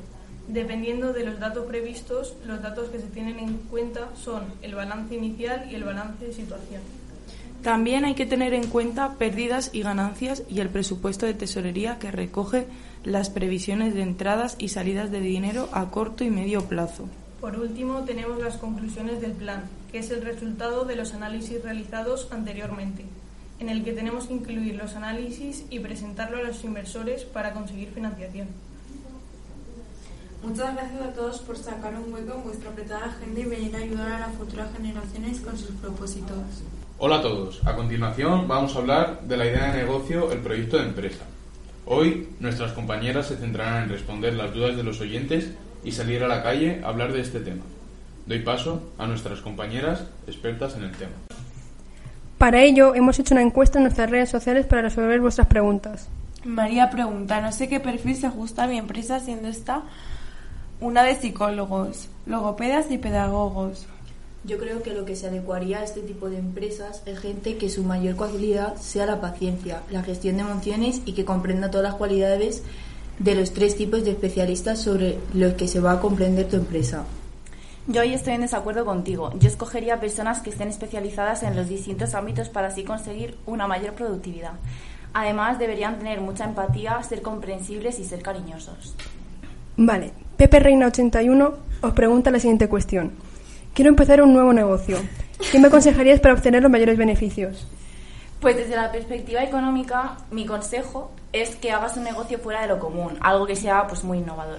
Dependiendo 0.46 1.14
de 1.14 1.24
los 1.24 1.40
datos 1.40 1.64
previstos, 1.64 2.36
los 2.44 2.60
datos 2.60 2.90
que 2.90 2.98
se 2.98 3.06
tienen 3.06 3.38
en 3.38 3.56
cuenta 3.70 4.10
son 4.14 4.44
el 4.60 4.74
balance 4.74 5.14
inicial 5.14 5.72
y 5.72 5.74
el 5.74 5.84
balance 5.84 6.26
de 6.26 6.34
situación. 6.34 6.99
También 7.62 8.06
hay 8.06 8.14
que 8.14 8.24
tener 8.24 8.54
en 8.54 8.68
cuenta 8.68 9.16
pérdidas 9.18 9.70
y 9.74 9.82
ganancias 9.82 10.42
y 10.48 10.60
el 10.60 10.70
presupuesto 10.70 11.26
de 11.26 11.34
tesorería 11.34 11.98
que 11.98 12.10
recoge 12.10 12.66
las 13.04 13.28
previsiones 13.28 13.92
de 13.92 14.00
entradas 14.00 14.56
y 14.58 14.68
salidas 14.68 15.10
de 15.10 15.20
dinero 15.20 15.68
a 15.72 15.90
corto 15.90 16.24
y 16.24 16.30
medio 16.30 16.64
plazo. 16.64 17.04
Por 17.38 17.58
último, 17.58 18.00
tenemos 18.04 18.38
las 18.38 18.56
conclusiones 18.56 19.20
del 19.20 19.32
plan, 19.32 19.64
que 19.92 19.98
es 19.98 20.10
el 20.10 20.22
resultado 20.22 20.86
de 20.86 20.96
los 20.96 21.12
análisis 21.12 21.62
realizados 21.62 22.28
anteriormente, 22.30 23.04
en 23.58 23.68
el 23.68 23.84
que 23.84 23.92
tenemos 23.92 24.26
que 24.26 24.34
incluir 24.34 24.76
los 24.76 24.94
análisis 24.94 25.64
y 25.68 25.80
presentarlo 25.80 26.38
a 26.38 26.42
los 26.42 26.64
inversores 26.64 27.24
para 27.24 27.52
conseguir 27.52 27.90
financiación. 27.90 28.48
Muchas 30.42 30.74
gracias 30.74 31.02
a 31.02 31.12
todos 31.12 31.40
por 31.40 31.58
sacar 31.58 31.94
un 31.94 32.10
hueco 32.10 32.38
en 32.38 32.44
vuestra 32.44 32.70
apretada 32.70 33.04
agenda 33.06 33.40
y 33.40 33.44
venir 33.44 33.76
a 33.76 33.80
ayudar 33.80 34.12
a 34.12 34.20
las 34.20 34.34
futuras 34.36 34.72
generaciones 34.74 35.40
con 35.40 35.58
sus 35.58 35.72
propósitos. 35.72 36.62
Hola 37.02 37.16
a 37.16 37.22
todos. 37.22 37.66
A 37.66 37.74
continuación 37.74 38.46
vamos 38.46 38.76
a 38.76 38.78
hablar 38.80 39.22
de 39.22 39.38
la 39.38 39.46
idea 39.46 39.72
de 39.72 39.84
negocio, 39.84 40.30
el 40.32 40.40
proyecto 40.40 40.76
de 40.76 40.84
empresa. 40.84 41.24
Hoy 41.86 42.28
nuestras 42.40 42.72
compañeras 42.72 43.28
se 43.28 43.38
centrarán 43.38 43.84
en 43.84 43.88
responder 43.88 44.34
las 44.34 44.52
dudas 44.52 44.76
de 44.76 44.82
los 44.82 45.00
oyentes 45.00 45.50
y 45.82 45.92
salir 45.92 46.22
a 46.22 46.28
la 46.28 46.42
calle 46.42 46.82
a 46.84 46.88
hablar 46.88 47.14
de 47.14 47.22
este 47.22 47.40
tema. 47.40 47.62
Doy 48.26 48.40
paso 48.40 48.92
a 48.98 49.06
nuestras 49.06 49.40
compañeras 49.40 50.04
expertas 50.26 50.76
en 50.76 50.84
el 50.84 50.92
tema. 50.92 51.12
Para 52.36 52.60
ello, 52.60 52.94
hemos 52.94 53.18
hecho 53.18 53.32
una 53.32 53.44
encuesta 53.44 53.78
en 53.78 53.84
nuestras 53.84 54.10
redes 54.10 54.28
sociales 54.28 54.66
para 54.66 54.82
resolver 54.82 55.22
vuestras 55.22 55.46
preguntas. 55.46 56.10
María 56.44 56.90
pregunta, 56.90 57.40
no 57.40 57.50
sé 57.50 57.70
qué 57.70 57.80
perfil 57.80 58.14
se 58.14 58.26
ajusta 58.26 58.64
a 58.64 58.66
mi 58.66 58.76
empresa 58.76 59.20
siendo 59.20 59.48
esta 59.48 59.84
una 60.80 61.02
de 61.02 61.14
psicólogos, 61.14 62.10
logopedas 62.26 62.90
y 62.90 62.98
pedagogos. 62.98 63.86
Yo 64.42 64.56
creo 64.56 64.82
que 64.82 64.94
lo 64.94 65.04
que 65.04 65.16
se 65.16 65.26
adecuaría 65.26 65.80
a 65.80 65.84
este 65.84 66.00
tipo 66.00 66.30
de 66.30 66.38
empresas 66.38 67.02
es 67.04 67.18
gente 67.18 67.58
que 67.58 67.68
su 67.68 67.84
mayor 67.84 68.16
cualidad 68.16 68.76
sea 68.76 69.04
la 69.04 69.20
paciencia, 69.20 69.82
la 69.90 70.02
gestión 70.02 70.36
de 70.36 70.42
emociones 70.42 71.02
y 71.04 71.12
que 71.12 71.26
comprenda 71.26 71.70
todas 71.70 71.84
las 71.90 71.96
cualidades 71.96 72.62
de 73.18 73.34
los 73.34 73.52
tres 73.52 73.76
tipos 73.76 74.02
de 74.02 74.12
especialistas 74.12 74.80
sobre 74.80 75.18
los 75.34 75.54
que 75.54 75.68
se 75.68 75.80
va 75.80 75.92
a 75.92 76.00
comprender 76.00 76.48
tu 76.48 76.56
empresa. 76.56 77.04
Yo 77.86 78.00
hoy 78.00 78.14
estoy 78.14 78.34
en 78.34 78.40
desacuerdo 78.40 78.86
contigo. 78.86 79.30
Yo 79.38 79.48
escogería 79.48 80.00
personas 80.00 80.40
que 80.40 80.50
estén 80.50 80.68
especializadas 80.68 81.42
en 81.42 81.54
los 81.54 81.68
distintos 81.68 82.14
ámbitos 82.14 82.48
para 82.48 82.68
así 82.68 82.82
conseguir 82.82 83.36
una 83.44 83.66
mayor 83.66 83.92
productividad. 83.92 84.52
Además, 85.12 85.58
deberían 85.58 85.98
tener 85.98 86.20
mucha 86.20 86.44
empatía, 86.44 87.02
ser 87.02 87.20
comprensibles 87.20 87.98
y 87.98 88.04
ser 88.04 88.22
cariñosos. 88.22 88.94
Vale, 89.76 90.12
Pepe 90.36 90.60
Reina 90.60 90.86
81 90.86 91.54
os 91.82 91.92
pregunta 91.92 92.30
la 92.30 92.38
siguiente 92.38 92.68
cuestión. 92.68 93.12
Quiero 93.74 93.90
empezar 93.90 94.20
un 94.22 94.32
nuevo 94.32 94.52
negocio. 94.52 94.98
¿Qué 95.50 95.58
me 95.58 95.68
aconsejarías 95.68 96.20
para 96.20 96.34
obtener 96.34 96.62
los 96.62 96.70
mayores 96.70 96.98
beneficios? 96.98 97.66
Pues 98.40 98.56
desde 98.56 98.76
la 98.76 98.90
perspectiva 98.90 99.42
económica, 99.42 100.16
mi 100.30 100.46
consejo 100.46 101.10
es 101.32 101.56
que 101.56 101.70
hagas 101.70 101.96
un 101.96 102.04
negocio 102.04 102.38
fuera 102.38 102.62
de 102.62 102.68
lo 102.68 102.78
común, 102.78 103.18
algo 103.20 103.46
que 103.46 103.56
sea 103.56 103.86
pues 103.86 104.02
muy 104.02 104.18
innovador. 104.18 104.58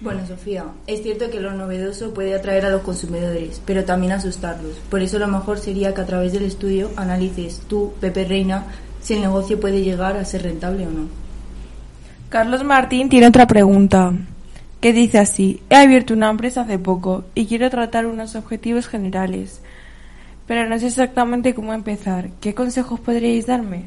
Bueno, 0.00 0.26
Sofía, 0.26 0.64
es 0.86 1.02
cierto 1.02 1.30
que 1.30 1.40
lo 1.40 1.52
novedoso 1.52 2.12
puede 2.12 2.34
atraer 2.34 2.66
a 2.66 2.70
los 2.70 2.82
consumidores, 2.82 3.62
pero 3.64 3.84
también 3.84 4.12
asustarlos. 4.12 4.76
Por 4.90 5.00
eso 5.00 5.18
lo 5.18 5.28
mejor 5.28 5.58
sería 5.58 5.94
que 5.94 6.02
a 6.02 6.06
través 6.06 6.32
del 6.32 6.44
estudio 6.44 6.90
analices 6.96 7.62
tú, 7.68 7.94
Pepe 8.00 8.24
Reina, 8.24 8.66
si 9.00 9.14
el 9.14 9.22
negocio 9.22 9.58
puede 9.58 9.82
llegar 9.82 10.16
a 10.16 10.24
ser 10.24 10.42
rentable 10.42 10.86
o 10.86 10.90
no. 10.90 11.06
Carlos 12.28 12.64
Martín 12.64 13.08
tiene 13.08 13.28
otra 13.28 13.46
pregunta, 13.46 14.12
que 14.84 14.92
dice 14.92 15.18
así, 15.18 15.62
he 15.70 15.76
abierto 15.76 16.12
una 16.12 16.28
empresa 16.28 16.60
hace 16.60 16.78
poco 16.78 17.24
y 17.34 17.46
quiero 17.46 17.70
tratar 17.70 18.04
unos 18.04 18.36
objetivos 18.36 18.86
generales, 18.86 19.62
pero 20.46 20.68
no 20.68 20.78
sé 20.78 20.88
exactamente 20.88 21.54
cómo 21.54 21.72
empezar. 21.72 22.28
¿Qué 22.42 22.54
consejos 22.54 23.00
podríais 23.00 23.46
darme? 23.46 23.86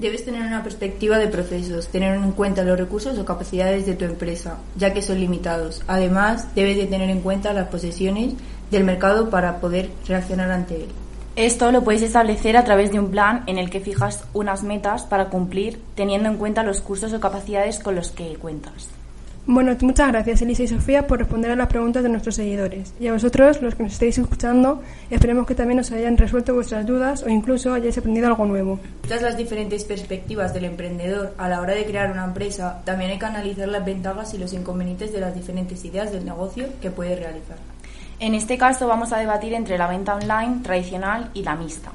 Debes 0.00 0.24
tener 0.24 0.42
una 0.42 0.64
perspectiva 0.64 1.18
de 1.18 1.28
procesos, 1.28 1.86
tener 1.86 2.16
en 2.16 2.32
cuenta 2.32 2.64
los 2.64 2.76
recursos 2.76 3.16
o 3.16 3.24
capacidades 3.24 3.86
de 3.86 3.94
tu 3.94 4.06
empresa, 4.06 4.58
ya 4.74 4.92
que 4.92 5.02
son 5.02 5.20
limitados. 5.20 5.84
Además, 5.86 6.52
debes 6.56 6.78
de 6.78 6.86
tener 6.86 7.10
en 7.10 7.20
cuenta 7.20 7.52
las 7.52 7.68
posesiones 7.68 8.34
del 8.72 8.82
mercado 8.82 9.30
para 9.30 9.60
poder 9.60 9.88
reaccionar 10.08 10.50
ante 10.50 10.74
él. 10.74 10.88
Esto 11.36 11.70
lo 11.70 11.84
puedes 11.84 12.02
establecer 12.02 12.56
a 12.56 12.64
través 12.64 12.90
de 12.90 12.98
un 12.98 13.12
plan 13.12 13.44
en 13.46 13.56
el 13.56 13.70
que 13.70 13.78
fijas 13.78 14.24
unas 14.32 14.64
metas 14.64 15.04
para 15.04 15.28
cumplir 15.28 15.80
teniendo 15.94 16.28
en 16.28 16.38
cuenta 16.38 16.64
los 16.64 16.80
cursos 16.80 17.12
o 17.12 17.20
capacidades 17.20 17.78
con 17.78 17.94
los 17.94 18.10
que 18.10 18.34
cuentas. 18.34 18.93
Bueno, 19.46 19.76
muchas 19.82 20.08
gracias 20.08 20.40
Elisa 20.40 20.62
y 20.62 20.68
Sofía 20.68 21.06
por 21.06 21.18
responder 21.18 21.50
a 21.50 21.56
las 21.56 21.66
preguntas 21.66 22.02
de 22.02 22.08
nuestros 22.08 22.36
seguidores. 22.36 22.94
Y 22.98 23.08
a 23.08 23.12
vosotros, 23.12 23.60
los 23.60 23.74
que 23.74 23.82
nos 23.82 23.92
estáis 23.92 24.16
escuchando, 24.16 24.82
esperemos 25.10 25.46
que 25.46 25.54
también 25.54 25.80
os 25.80 25.92
hayan 25.92 26.16
resuelto 26.16 26.54
vuestras 26.54 26.86
dudas 26.86 27.22
o 27.22 27.28
incluso 27.28 27.74
hayáis 27.74 27.98
aprendido 27.98 28.26
algo 28.26 28.46
nuevo. 28.46 28.80
Tras 29.06 29.20
las 29.20 29.36
diferentes 29.36 29.84
perspectivas 29.84 30.54
del 30.54 30.64
emprendedor 30.64 31.34
a 31.36 31.48
la 31.50 31.60
hora 31.60 31.74
de 31.74 31.84
crear 31.84 32.10
una 32.10 32.24
empresa, 32.24 32.80
también 32.86 33.10
hay 33.10 33.18
que 33.18 33.26
analizar 33.26 33.68
las 33.68 33.84
ventajas 33.84 34.32
y 34.32 34.38
los 34.38 34.54
inconvenientes 34.54 35.12
de 35.12 35.20
las 35.20 35.34
diferentes 35.34 35.84
ideas 35.84 36.10
del 36.10 36.24
negocio 36.24 36.66
que 36.80 36.90
puede 36.90 37.14
realizar. 37.14 37.58
En 38.20 38.34
este 38.34 38.56
caso 38.56 38.86
vamos 38.86 39.12
a 39.12 39.18
debatir 39.18 39.52
entre 39.52 39.76
la 39.76 39.88
venta 39.88 40.14
online 40.14 40.60
tradicional 40.62 41.30
y 41.34 41.42
la 41.42 41.54
mixta. 41.54 41.92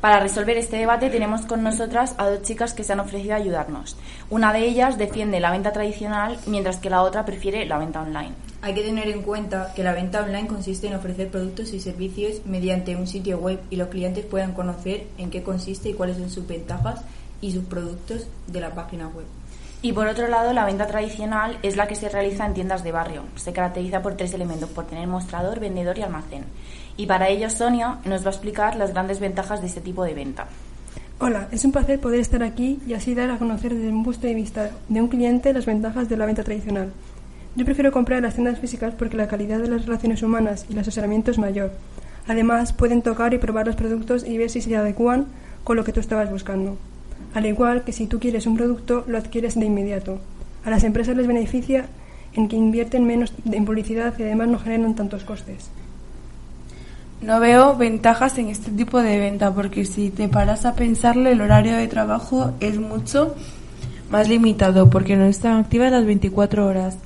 Para 0.00 0.18
resolver 0.18 0.56
este 0.56 0.78
debate 0.78 1.10
tenemos 1.10 1.42
con 1.42 1.62
nosotras 1.62 2.14
a 2.16 2.30
dos 2.30 2.40
chicas 2.40 2.72
que 2.72 2.84
se 2.84 2.94
han 2.94 3.00
ofrecido 3.00 3.34
a 3.34 3.36
ayudarnos. 3.36 3.98
Una 4.30 4.50
de 4.50 4.60
ellas 4.60 4.96
defiende 4.96 5.40
la 5.40 5.50
venta 5.50 5.72
tradicional 5.72 6.38
mientras 6.46 6.78
que 6.78 6.88
la 6.88 7.02
otra 7.02 7.26
prefiere 7.26 7.66
la 7.66 7.76
venta 7.76 8.00
online. 8.00 8.32
Hay 8.62 8.72
que 8.72 8.82
tener 8.82 9.08
en 9.08 9.20
cuenta 9.20 9.74
que 9.76 9.84
la 9.84 9.92
venta 9.92 10.22
online 10.22 10.48
consiste 10.48 10.86
en 10.86 10.94
ofrecer 10.94 11.28
productos 11.28 11.74
y 11.74 11.80
servicios 11.80 12.46
mediante 12.46 12.96
un 12.96 13.06
sitio 13.06 13.38
web 13.38 13.60
y 13.68 13.76
los 13.76 13.88
clientes 13.88 14.24
puedan 14.24 14.54
conocer 14.54 15.06
en 15.18 15.28
qué 15.30 15.42
consiste 15.42 15.90
y 15.90 15.94
cuáles 15.94 16.16
son 16.16 16.30
sus 16.30 16.46
ventajas 16.46 17.02
y 17.42 17.52
sus 17.52 17.64
productos 17.64 18.26
de 18.46 18.60
la 18.60 18.70
página 18.70 19.08
web. 19.08 19.26
Y 19.82 19.92
por 19.92 20.06
otro 20.08 20.28
lado, 20.28 20.52
la 20.52 20.66
venta 20.66 20.86
tradicional 20.86 21.58
es 21.62 21.76
la 21.76 21.86
que 21.86 21.94
se 21.94 22.10
realiza 22.10 22.44
en 22.44 22.52
tiendas 22.52 22.84
de 22.84 22.92
barrio. 22.92 23.24
Se 23.36 23.54
caracteriza 23.54 24.02
por 24.02 24.14
tres 24.14 24.34
elementos, 24.34 24.68
por 24.68 24.86
tener 24.86 25.08
mostrador, 25.08 25.58
vendedor 25.58 25.96
y 25.98 26.02
almacén. 26.02 26.44
Y 27.00 27.06
para 27.06 27.30
ello 27.30 27.48
Sonia 27.48 27.96
nos 28.04 28.24
va 28.24 28.26
a 28.26 28.32
explicar 28.32 28.76
las 28.76 28.92
grandes 28.92 29.20
ventajas 29.20 29.62
de 29.62 29.68
este 29.68 29.80
tipo 29.80 30.04
de 30.04 30.12
venta. 30.12 30.48
Hola, 31.18 31.48
es 31.50 31.64
un 31.64 31.72
placer 31.72 31.98
poder 31.98 32.20
estar 32.20 32.42
aquí 32.42 32.78
y 32.86 32.92
así 32.92 33.14
dar 33.14 33.30
a 33.30 33.38
conocer 33.38 33.74
desde 33.74 33.88
un 33.88 34.04
punto 34.04 34.26
de 34.26 34.34
vista 34.34 34.70
de 34.86 35.00
un 35.00 35.08
cliente 35.08 35.54
las 35.54 35.64
ventajas 35.64 36.10
de 36.10 36.18
la 36.18 36.26
venta 36.26 36.44
tradicional. 36.44 36.92
Yo 37.56 37.64
prefiero 37.64 37.90
comprar 37.90 38.18
en 38.18 38.24
las 38.24 38.34
tiendas 38.34 38.58
físicas 38.58 38.92
porque 38.98 39.16
la 39.16 39.28
calidad 39.28 39.60
de 39.60 39.68
las 39.68 39.86
relaciones 39.86 40.22
humanas 40.22 40.66
y 40.68 40.74
el 40.74 40.80
asesoramiento 40.80 41.30
es 41.30 41.38
mayor. 41.38 41.72
Además, 42.28 42.74
pueden 42.74 43.00
tocar 43.00 43.32
y 43.32 43.38
probar 43.38 43.66
los 43.66 43.76
productos 43.76 44.26
y 44.26 44.36
ver 44.36 44.50
si 44.50 44.60
se 44.60 44.76
adecúan 44.76 45.24
con 45.64 45.78
lo 45.78 45.84
que 45.84 45.94
tú 45.94 46.00
estabas 46.00 46.30
buscando. 46.30 46.76
Al 47.32 47.46
igual 47.46 47.82
que 47.82 47.92
si 47.92 48.08
tú 48.08 48.20
quieres 48.20 48.46
un 48.46 48.58
producto, 48.58 49.04
lo 49.06 49.16
adquieres 49.16 49.58
de 49.58 49.64
inmediato. 49.64 50.18
A 50.66 50.70
las 50.70 50.84
empresas 50.84 51.16
les 51.16 51.26
beneficia 51.26 51.86
en 52.34 52.48
que 52.48 52.56
invierten 52.56 53.06
menos 53.06 53.32
en 53.50 53.64
publicidad 53.64 54.12
y 54.18 54.24
además 54.24 54.48
no 54.48 54.58
generan 54.58 54.94
tantos 54.94 55.24
costes. 55.24 55.70
No 57.22 57.38
veo 57.38 57.76
ventajas 57.76 58.38
en 58.38 58.48
este 58.48 58.70
tipo 58.70 59.02
de 59.02 59.18
venta 59.18 59.52
porque 59.52 59.84
si 59.84 60.08
te 60.08 60.26
paras 60.28 60.64
a 60.64 60.74
pensarle 60.74 61.32
el 61.32 61.42
horario 61.42 61.76
de 61.76 61.86
trabajo 61.86 62.52
es 62.60 62.78
mucho 62.78 63.34
más 64.10 64.26
limitado 64.26 64.88
porque 64.88 65.16
no 65.16 65.26
están 65.26 65.58
activas 65.58 65.92
las 65.92 66.06
24 66.06 66.66
horas. 66.66 66.96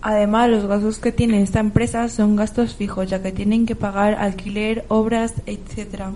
Además, 0.00 0.48
los 0.48 0.66
gastos 0.66 0.98
que 0.98 1.10
tiene 1.10 1.42
esta 1.42 1.58
empresa 1.58 2.08
son 2.08 2.36
gastos 2.36 2.76
fijos, 2.76 3.10
ya 3.10 3.20
que 3.20 3.32
tienen 3.32 3.66
que 3.66 3.74
pagar 3.74 4.14
alquiler, 4.14 4.84
obras, 4.86 5.34
etcétera. 5.46 6.12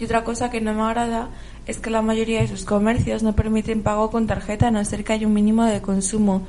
Y 0.00 0.04
otra 0.04 0.24
cosa 0.24 0.50
que 0.50 0.60
no 0.60 0.74
me 0.74 0.82
agrada 0.82 1.28
es 1.66 1.78
que 1.78 1.90
la 1.90 2.02
mayoría 2.02 2.40
de 2.40 2.48
sus 2.48 2.64
comercios 2.64 3.22
no 3.22 3.34
permiten 3.34 3.84
pago 3.84 4.10
con 4.10 4.26
tarjeta 4.26 4.66
a 4.66 4.70
no 4.72 4.84
ser 4.84 5.04
que 5.04 5.12
haya 5.12 5.28
un 5.28 5.34
mínimo 5.34 5.64
de 5.64 5.80
consumo. 5.80 6.42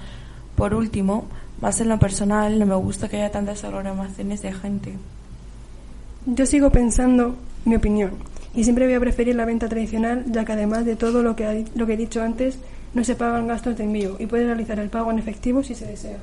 Por 0.56 0.74
último, 0.74 1.28
más 1.62 1.80
en 1.82 1.90
lo 1.90 2.00
personal, 2.00 2.58
no 2.58 2.66
me 2.66 2.76
gusta 2.76 3.10
que 3.10 3.18
haya 3.18 3.32
tantas 3.32 3.64
aglomeraciones 3.64 4.42
de 4.42 4.54
gente. 4.54 4.96
Yo 6.26 6.46
sigo 6.46 6.72
pensando 6.72 7.36
mi 7.66 7.76
opinión 7.76 8.12
y 8.54 8.64
siempre 8.64 8.86
voy 8.86 8.96
a 8.96 9.00
preferir 9.00 9.36
la 9.36 9.46
venta 9.46 9.68
tradicional, 9.70 10.24
ya 10.32 10.46
que 10.46 10.54
además 10.54 10.86
de 10.86 10.96
todo 10.96 11.22
lo 11.22 11.36
que, 11.36 11.46
ha- 11.46 11.64
lo 11.76 11.86
que 11.86 11.94
he 11.94 11.98
dicho 11.98 12.22
antes, 12.22 12.58
no 12.94 13.04
se 13.04 13.16
pagan 13.16 13.48
gastos 13.48 13.78
de 13.78 13.84
envío 13.84 14.16
y 14.20 14.26
puedes 14.26 14.46
realizar 14.48 14.80
el 14.80 14.90
pago 14.90 15.12
en 15.12 15.20
efectivo 15.20 15.62
si 15.64 15.76
se 15.76 15.86
desea. 15.86 16.18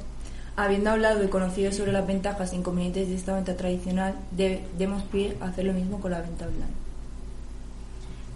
Habiendo 0.56 0.90
hablado 0.90 1.22
y 1.24 1.28
conocido 1.28 1.72
sobre 1.72 1.92
las 1.92 2.06
ventajas 2.06 2.52
e 2.52 2.56
inconvenientes 2.56 3.08
de 3.08 3.14
esta 3.14 3.34
venta 3.34 3.56
tradicional, 3.56 4.14
de- 4.32 4.62
demos 4.78 5.02
pie 5.04 5.36
a 5.40 5.46
hacer 5.46 5.64
lo 5.66 5.72
mismo 5.72 6.00
con 6.00 6.10
la 6.10 6.20
venta 6.20 6.46
online. 6.46 6.82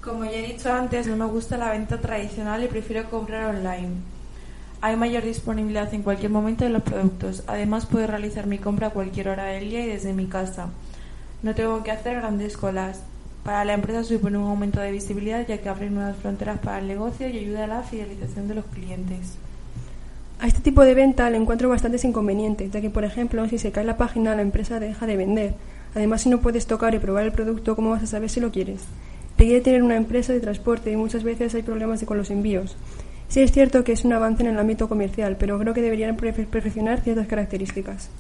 Como 0.03 0.25
ya 0.25 0.31
he 0.33 0.53
dicho 0.53 0.73
antes, 0.73 1.07
no 1.09 1.17
me 1.17 1.25
gusta 1.27 1.57
la 1.59 1.71
venta 1.73 1.99
tradicional 2.01 2.63
y 2.63 2.69
prefiero 2.69 3.09
comprar 3.11 3.55
online. 3.57 3.89
Hay 4.83 4.97
mayor 4.97 5.25
disponibilidad 5.25 5.93
en 5.93 6.03
cualquier 6.03 6.31
momento 6.31 6.65
de 6.65 6.71
los 6.71 6.83
productos. 6.83 7.43
Además, 7.47 7.87
puedo 7.87 8.07
realizar 8.07 8.47
mi 8.47 8.59
compra 8.59 8.89
a 8.89 8.91
cualquier 8.91 9.29
hora 9.31 9.45
del 9.47 9.69
día 9.71 9.81
y 9.85 9.89
desde 9.89 10.13
mi 10.13 10.27
casa. 10.27 10.69
No 11.43 11.55
tengo 11.55 11.83
que 11.83 11.91
hacer 11.91 12.17
grandes 12.17 12.57
colas. 12.57 13.01
Para 13.45 13.65
la 13.65 13.75
empresa 13.75 14.03
supone 14.03 14.39
un 14.39 14.49
aumento 14.49 14.81
de 14.81 14.91
visibilidad 14.91 15.47
ya 15.47 15.59
que 15.59 15.69
abre 15.69 15.89
nuevas 15.89 16.17
fronteras 16.17 16.59
para 16.59 16.81
el 16.81 16.89
negocio 16.89 17.29
y 17.29 17.39
ayuda 17.39 17.65
a 17.65 17.69
la 17.69 17.83
fidelización 17.83 18.49
de 18.49 18.55
los 18.57 18.65
clientes. 18.67 19.37
A 20.41 20.47
este 20.47 20.61
tipo 20.61 20.83
de 20.83 20.95
venta 20.95 21.31
le 21.31 21.37
encuentro 21.37 21.69
bastantes 21.69 22.05
inconvenientes, 22.05 22.71
ya 22.71 22.81
que, 22.81 22.91
por 22.91 23.05
ejemplo, 23.05 23.49
si 23.49 23.59
se 23.59 23.71
cae 23.71 23.85
la 23.85 23.97
página, 23.97 24.35
la 24.35 24.43
empresa 24.43 24.81
deja 24.81 25.07
de 25.07 25.17
vender. 25.17 25.55
Además, 25.95 26.23
si 26.23 26.29
no 26.29 26.41
puedes 26.41 26.67
tocar 26.67 26.95
y 26.95 26.99
probar 26.99 27.25
el 27.25 27.33
producto, 27.33 27.75
¿cómo 27.77 27.91
vas 27.91 28.03
a 28.03 28.07
saber 28.07 28.29
si 28.29 28.41
lo 28.41 28.51
quieres? 28.51 28.83
Requiere 29.39 29.61
tener 29.61 29.83
una 29.83 29.97
empresa 29.97 30.33
de 30.33 30.41
transporte 30.41 30.91
y 30.91 30.97
muchas 30.97 31.23
veces 31.23 31.55
hay 31.55 31.63
problemas 31.63 32.03
con 32.05 32.19
los 32.19 32.31
envíos. 32.31 32.77
Sí 33.29 33.41
es 33.41 33.53
cierto 33.53 33.83
que 33.85 33.93
es 33.93 34.05
un 34.05 34.13
avance 34.13 34.43
en 34.43 34.51
el 34.51 34.59
ámbito 34.59 34.89
comercial, 34.89 35.37
pero 35.39 35.59
creo 35.59 35.73
que 35.73 35.83
deberían 35.83 36.17
perfe- 36.17 36.47
perfeccionar 36.47 37.01
ciertas 37.01 37.27
características. 37.29 38.11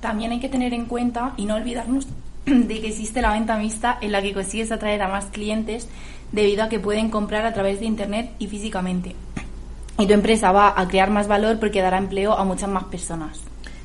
También 0.00 0.30
hay 0.32 0.40
que 0.40 0.48
tener 0.48 0.72
en 0.72 0.86
cuenta 0.86 1.34
y 1.36 1.46
no 1.46 1.56
olvidarnos 1.56 2.06
de 2.68 2.80
que 2.80 2.88
existe 2.88 3.20
la 3.22 3.32
venta 3.32 3.56
mixta 3.58 3.98
en 4.00 4.12
la 4.12 4.22
que 4.22 4.32
consigues 4.34 4.72
atraer 4.72 5.02
a 5.02 5.08
más 5.08 5.26
clientes 5.26 5.88
debido 6.32 6.62
a 6.64 6.68
que 6.68 6.78
pueden 6.80 7.10
comprar 7.10 7.44
a 7.46 7.52
través 7.52 7.80
de 7.80 7.86
Internet 7.86 8.30
y 8.38 8.46
físicamente. 8.48 9.14
Y 9.98 10.06
tu 10.06 10.12
empresa 10.12 10.52
va 10.52 10.74
a 10.76 10.86
crear 10.88 11.10
más 11.10 11.26
valor 11.26 11.58
porque 11.58 11.82
dará 11.82 11.98
empleo 11.98 12.32
a 12.32 12.44
muchas 12.44 12.68
más 12.68 12.84
personas. 12.84 13.40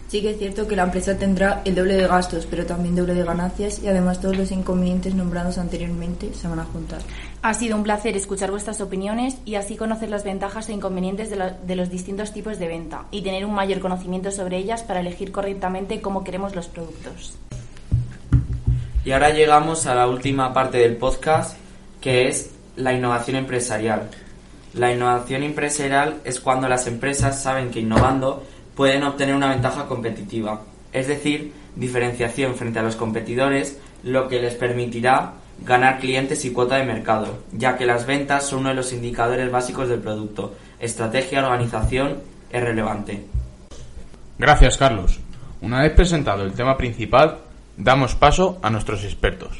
Sí 0.10 0.22
que 0.22 0.29
es 0.29 0.38
cierto 0.38 0.67
que 0.67 0.75
la 0.75 0.84
empresa 0.84 1.17
tendrá 1.17 1.63
el 1.65 1.74
doble 1.74 1.96
de 1.96 2.05
gastos, 2.05 2.46
pero 2.46 2.67
también 2.67 2.96
doble 2.96 3.15
de 3.15 3.24
ganancias 3.24 3.82
y 3.82 3.88
además 3.88 4.22
todos 4.22 4.38
los 4.38 4.51
inconvenientes 4.51 5.15
nombrados 5.15 5.58
anteriormente 5.58 6.32
se 6.36 6.48
van 6.48 6.60
a 6.60 6.65
juntar. 6.65 7.00
Ha 7.41 7.55
sido 7.55 7.75
un 7.75 7.82
placer 7.82 8.15
escuchar 8.15 8.51
vuestras 8.51 8.79
opiniones 8.79 9.38
y 9.43 9.55
así 9.55 9.75
conocer 9.75 10.12
las 10.12 10.24
ventajas 10.24 10.70
e 10.70 10.74
inconvenientes 10.74 11.32
de, 11.32 11.38
la- 11.38 11.50
de 11.50 11.75
los 11.75 11.89
distintos 11.89 12.32
tipos 12.32 12.60
de 12.60 12.67
venta 12.67 13.05
y 13.10 13.24
tener 13.24 13.43
un 13.43 13.55
mayor 13.55 13.79
conocimiento 13.79 14.29
sobre 14.29 14.58
ellas 14.58 14.84
para 14.84 15.00
elegir 15.00 15.32
correctamente 15.32 16.00
cómo 16.00 16.24
queremos 16.24 16.53
los 16.55 16.67
productos. 16.67 17.36
Y 19.06 19.12
ahora 19.12 19.32
llegamos 19.32 19.86
a 19.86 19.96
la 19.96 20.08
última 20.08 20.54
parte 20.54 20.78
del 20.78 20.96
podcast, 20.96 21.58
que 22.00 22.30
es 22.30 22.52
la 22.78 22.94
innovación 22.94 23.36
empresarial. 23.36 24.10
La 24.74 24.94
innovación 24.94 25.44
empresarial 25.44 26.22
es 26.24 26.40
cuando 26.40 26.70
las 26.70 26.88
empresas 26.88 27.44
saben 27.44 27.70
que 27.70 27.82
innovando 27.82 28.44
pueden 28.76 29.04
obtener 29.04 29.36
una 29.36 29.50
ventaja 29.50 29.88
competitiva, 29.88 30.62
es 30.94 31.08
decir, 31.08 31.52
diferenciación 31.76 32.56
frente 32.56 32.80
a 32.80 32.84
los 32.84 32.96
competidores, 32.96 33.78
lo 34.04 34.30
que 34.30 34.40
les 34.40 34.56
permitirá 34.56 35.34
ganar 35.66 36.00
clientes 36.00 36.46
y 36.46 36.52
cuota 36.52 36.78
de 36.78 36.86
mercado, 36.86 37.39
ya 37.52 37.78
que 37.78 37.86
las 37.86 38.06
ventas 38.06 38.48
son 38.48 38.60
uno 38.60 38.70
de 38.70 38.76
los 38.76 38.94
indicadores 38.94 39.52
básicos 39.52 39.89
del 39.89 40.00
producto. 40.00 40.56
Estrategia, 40.80 41.44
organización 41.44 42.20
es 42.50 42.63
relevante. 42.63 43.26
Gracias, 44.39 44.78
Carlos. 44.78 45.20
Una 45.62 45.82
vez 45.82 45.92
presentado 45.92 46.44
el 46.44 46.54
tema 46.54 46.76
principal, 46.78 47.42
damos 47.78 48.16
paso 48.16 48.60
a 48.62 48.70
nuestros 48.70 49.04
expertos. 49.04 49.60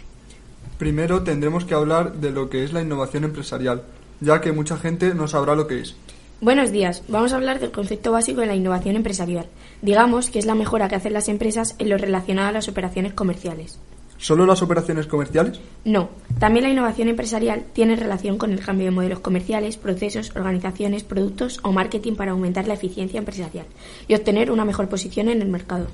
Primero 0.78 1.24
tendremos 1.24 1.66
que 1.66 1.76
hablar 1.76 2.14
de 2.14 2.32
lo 2.32 2.50
que 2.50 2.64
es 2.64 2.74
la 2.74 2.82
innovación 2.82 3.24
empresarial, 3.24 3.84
ya 4.20 4.42
que 4.42 4.52
mucha 4.52 4.78
gente 4.78 5.14
no 5.14 5.28
sabrá 5.28 5.56
lo 5.56 5.68
que 5.68 5.82
es. 5.82 5.96
Buenos 6.42 6.72
días. 6.72 7.04
Vamos 7.08 7.32
a 7.32 7.38
hablar 7.38 7.60
del 7.60 7.72
concepto 7.72 8.12
básico 8.12 8.42
de 8.42 8.48
la 8.48 8.56
innovación 8.56 8.96
empresarial. 8.96 9.46
Digamos 9.82 10.30
que 10.30 10.40
es 10.40 10.46
la 10.46 10.56
mejora 10.56 10.90
que 10.90 10.96
hacen 10.96 11.14
las 11.14 11.30
empresas 11.30 11.76
en 11.80 11.90
lo 11.90 11.98
relacionado 11.98 12.50
a 12.50 12.52
las 12.52 12.68
operaciones 12.68 13.14
comerciales. 13.14 13.80
¿Solo 14.18 14.46
las 14.46 14.62
operaciones 14.62 15.08
comerciales? 15.08 15.60
No, 15.86 16.10
también 16.40 16.64
la 16.64 16.72
innovación 16.72 17.10
empresarial 17.10 17.66
tiene 17.74 17.96
relación 17.96 18.38
con 18.38 18.52
el 18.52 18.60
cambio 18.60 18.86
de 18.86 18.92
modelos 18.92 19.20
comerciales, 19.20 19.78
procesos, 19.78 20.34
organizaciones, 20.36 21.04
productos 21.04 21.60
o 21.64 21.72
marketing 21.72 22.16
para 22.16 22.32
aumentar 22.32 22.68
la 22.68 22.76
eficiencia 22.76 23.20
empresarial 23.20 23.66
y 24.08 24.16
obtener 24.16 24.52
una 24.52 24.66
mejor 24.66 24.88
posición 24.88 25.30
en 25.30 25.42
el 25.42 25.50
mercado. 25.50 25.88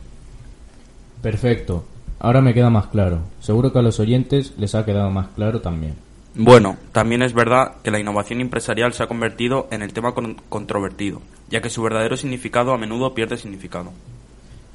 Perfecto. 1.21 1.85
Ahora 2.19 2.41
me 2.41 2.53
queda 2.53 2.69
más 2.69 2.87
claro. 2.87 3.19
Seguro 3.39 3.71
que 3.71 3.79
a 3.79 3.81
los 3.81 3.99
oyentes 3.99 4.53
les 4.57 4.75
ha 4.75 4.85
quedado 4.85 5.09
más 5.09 5.27
claro 5.29 5.61
también. 5.61 5.95
Bueno, 6.35 6.77
también 6.91 7.21
es 7.21 7.33
verdad 7.33 7.75
que 7.83 7.91
la 7.91 7.99
innovación 7.99 8.39
empresarial 8.41 8.93
se 8.93 9.03
ha 9.03 9.07
convertido 9.07 9.67
en 9.71 9.81
el 9.81 9.93
tema 9.93 10.13
con- 10.13 10.35
controvertido, 10.49 11.21
ya 11.49 11.61
que 11.61 11.69
su 11.69 11.81
verdadero 11.81 12.17
significado 12.17 12.73
a 12.73 12.77
menudo 12.77 13.13
pierde 13.13 13.37
significado. 13.37 13.91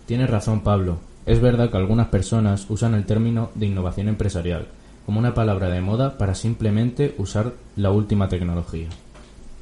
Tienes 0.07 0.29
razón, 0.29 0.61
Pablo. 0.63 0.99
Es 1.27 1.41
verdad 1.41 1.71
que 1.71 1.77
algunas 1.77 2.09
personas 2.09 2.67
usan 2.69 2.95
el 2.95 3.07
término 3.07 3.51
de 3.55 3.67
innovación 3.67 4.09
empresarial 4.09 4.67
como 5.07 5.19
una 5.21 5.35
palabra 5.35 5.69
de 5.69 5.81
moda 5.81 6.17
para 6.19 6.35
simplemente 6.35 7.15
usar 7.19 7.53
la 7.77 7.91
última 7.91 8.29
tecnología. 8.29 8.89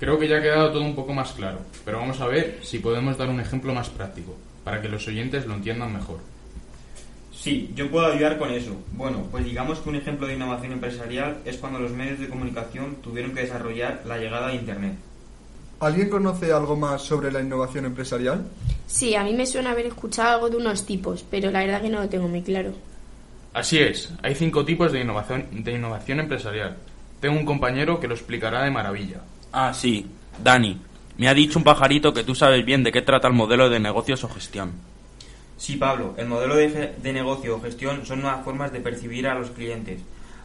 Creo 0.00 0.18
que 0.18 0.28
ya 0.28 0.38
ha 0.38 0.42
quedado 0.42 0.70
todo 0.72 0.82
un 0.82 0.94
poco 0.96 1.12
más 1.12 1.32
claro, 1.32 1.58
pero 1.84 1.98
vamos 1.98 2.20
a 2.20 2.26
ver 2.26 2.58
si 2.62 2.78
podemos 2.78 3.16
dar 3.18 3.28
un 3.28 3.38
ejemplo 3.40 3.72
más 3.74 3.88
práctico, 3.90 4.36
para 4.64 4.80
que 4.80 4.88
los 4.88 5.06
oyentes 5.06 5.46
lo 5.46 5.54
entiendan 5.54 5.92
mejor. 5.92 6.18
Sí, 7.42 7.72
yo 7.74 7.90
puedo 7.90 8.06
ayudar 8.06 8.38
con 8.38 8.52
eso. 8.52 8.70
Bueno, 8.92 9.26
pues 9.28 9.44
digamos 9.44 9.80
que 9.80 9.88
un 9.88 9.96
ejemplo 9.96 10.28
de 10.28 10.34
innovación 10.34 10.74
empresarial 10.74 11.38
es 11.44 11.56
cuando 11.56 11.80
los 11.80 11.90
medios 11.90 12.20
de 12.20 12.28
comunicación 12.28 12.94
tuvieron 13.02 13.34
que 13.34 13.40
desarrollar 13.40 14.00
la 14.06 14.16
llegada 14.16 14.46
de 14.46 14.54
Internet. 14.54 14.94
¿Alguien 15.80 16.08
conoce 16.08 16.52
algo 16.52 16.76
más 16.76 17.02
sobre 17.02 17.32
la 17.32 17.40
innovación 17.40 17.84
empresarial? 17.84 18.44
Sí, 18.86 19.16
a 19.16 19.24
mí 19.24 19.32
me 19.32 19.44
suena 19.44 19.72
haber 19.72 19.86
escuchado 19.86 20.36
algo 20.36 20.50
de 20.50 20.58
unos 20.58 20.86
tipos, 20.86 21.24
pero 21.28 21.50
la 21.50 21.64
verdad 21.64 21.82
que 21.82 21.88
no 21.88 22.00
lo 22.00 22.08
tengo 22.08 22.28
muy 22.28 22.42
claro. 22.42 22.74
Así 23.54 23.78
es, 23.78 24.12
hay 24.22 24.36
cinco 24.36 24.64
tipos 24.64 24.92
de 24.92 25.00
innovación, 25.00 25.64
de 25.64 25.72
innovación 25.72 26.20
empresarial. 26.20 26.76
Tengo 27.20 27.36
un 27.36 27.44
compañero 27.44 27.98
que 27.98 28.06
lo 28.06 28.14
explicará 28.14 28.62
de 28.62 28.70
maravilla. 28.70 29.20
Ah, 29.50 29.74
sí, 29.74 30.06
Dani, 30.40 30.80
me 31.18 31.26
ha 31.26 31.34
dicho 31.34 31.58
un 31.58 31.64
pajarito 31.64 32.14
que 32.14 32.22
tú 32.22 32.36
sabes 32.36 32.64
bien 32.64 32.84
de 32.84 32.92
qué 32.92 33.02
trata 33.02 33.26
el 33.26 33.34
modelo 33.34 33.68
de 33.68 33.80
negocios 33.80 34.22
o 34.22 34.28
gestión. 34.28 34.91
Sí, 35.62 35.76
Pablo, 35.76 36.14
el 36.16 36.26
modelo 36.26 36.56
de, 36.56 36.92
de 37.00 37.12
negocio 37.12 37.54
o 37.54 37.60
gestión 37.60 38.04
son 38.04 38.20
nuevas 38.20 38.44
formas 38.44 38.72
de 38.72 38.80
percibir 38.80 39.28
a 39.28 39.38
los 39.38 39.50
clientes, 39.50 40.00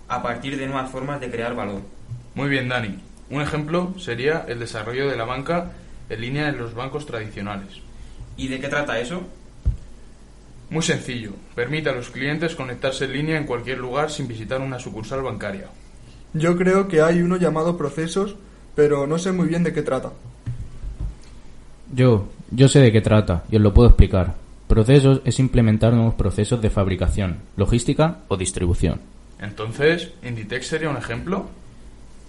a 0.08 0.21
partir 0.21 0.56
de 0.60 0.67
nuevas 0.67 0.91
formas 0.91 1.19
de 1.19 1.32
crear 1.32 1.56
valor. 1.56 1.82
Muy 2.36 2.49
bien, 2.49 2.69
Dani. 2.69 2.99
Un 3.32 3.41
ejemplo 3.41 3.95
sería 3.97 4.45
el 4.47 4.60
desarrollo 4.60 5.10
de 5.10 5.17
la 5.17 5.25
banca 5.25 5.71
en 6.08 6.21
línea 6.21 6.49
en 6.49 6.60
los 6.60 6.75
bancos 6.75 7.08
tradicionales. 7.08 7.82
¿Y 8.38 8.47
de 8.47 8.60
qué 8.60 8.67
trata 8.67 8.99
eso? 8.99 9.23
Muy 10.69 10.84
sencillo. 10.84 11.32
Permite 11.56 11.89
a 11.89 11.93
los 11.93 12.12
clientes 12.12 12.53
conectarse 12.53 13.06
en 13.06 13.13
línea 13.13 13.38
en 13.39 13.47
cualquier 13.47 13.80
lugar 13.80 14.12
sin 14.12 14.27
visitar 14.27 14.62
una 14.62 14.77
sucursal 14.77 15.23
bancaria. 15.23 15.65
Yo 16.34 16.56
creo 16.56 16.88
que 16.88 17.01
hay 17.01 17.23
uno 17.23 17.38
llamado 17.38 17.75
procesos, 17.75 18.36
pero 18.75 19.08
no 19.08 19.17
sé 19.17 19.32
muy 19.32 19.47
bien 19.47 19.63
de 19.63 19.73
qué 19.73 19.82
trata. 19.82 20.12
Yo, 21.91 22.27
yo 22.51 22.67
sé 22.67 22.82
de 22.82 22.91
qué 22.91 23.01
trata 23.01 23.45
y 23.49 23.56
os 23.56 23.63
lo 23.63 23.73
puedo 23.73 23.89
explicar. 23.89 24.45
Procesos 24.67 25.21
es 25.23 25.39
implementar 25.39 25.93
nuevos 25.93 26.15
procesos 26.15 26.62
de 26.62 26.69
fabricación, 26.69 27.38
logística 27.56 28.19
o 28.27 28.36
distribución. 28.38 28.99
Entonces, 29.39 30.12
Inditex 30.23 30.67
sería 30.67 30.89
un 30.89 30.97
ejemplo. 30.97 31.47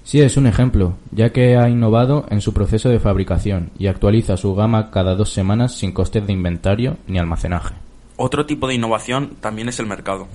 Sí, 0.05 0.21
es 0.21 0.37
un 0.37 0.47
ejemplo, 0.47 0.95
ya 1.11 1.31
que 1.33 1.57
ha 1.57 1.69
innovado 1.69 2.27
en 2.31 2.41
su 2.41 2.55
proceso 2.55 2.89
de 2.89 3.01
fabricación 3.01 3.71
y 3.79 3.89
actualiza 3.89 4.37
su 4.37 4.55
gama 4.55 4.91
cada 4.91 5.15
dos 5.15 5.33
semanas 5.33 5.75
sin 5.75 5.93
costes 5.93 6.27
de 6.27 6.33
inventario 6.33 6.97
ni 7.07 7.19
almacenaje. 7.19 7.75
Otro 8.17 8.47
tipo 8.47 8.67
de 8.69 8.75
innovación 8.75 9.37
también 9.41 9.69
es 9.69 9.79
el 9.81 9.87
mercado. 9.87 10.29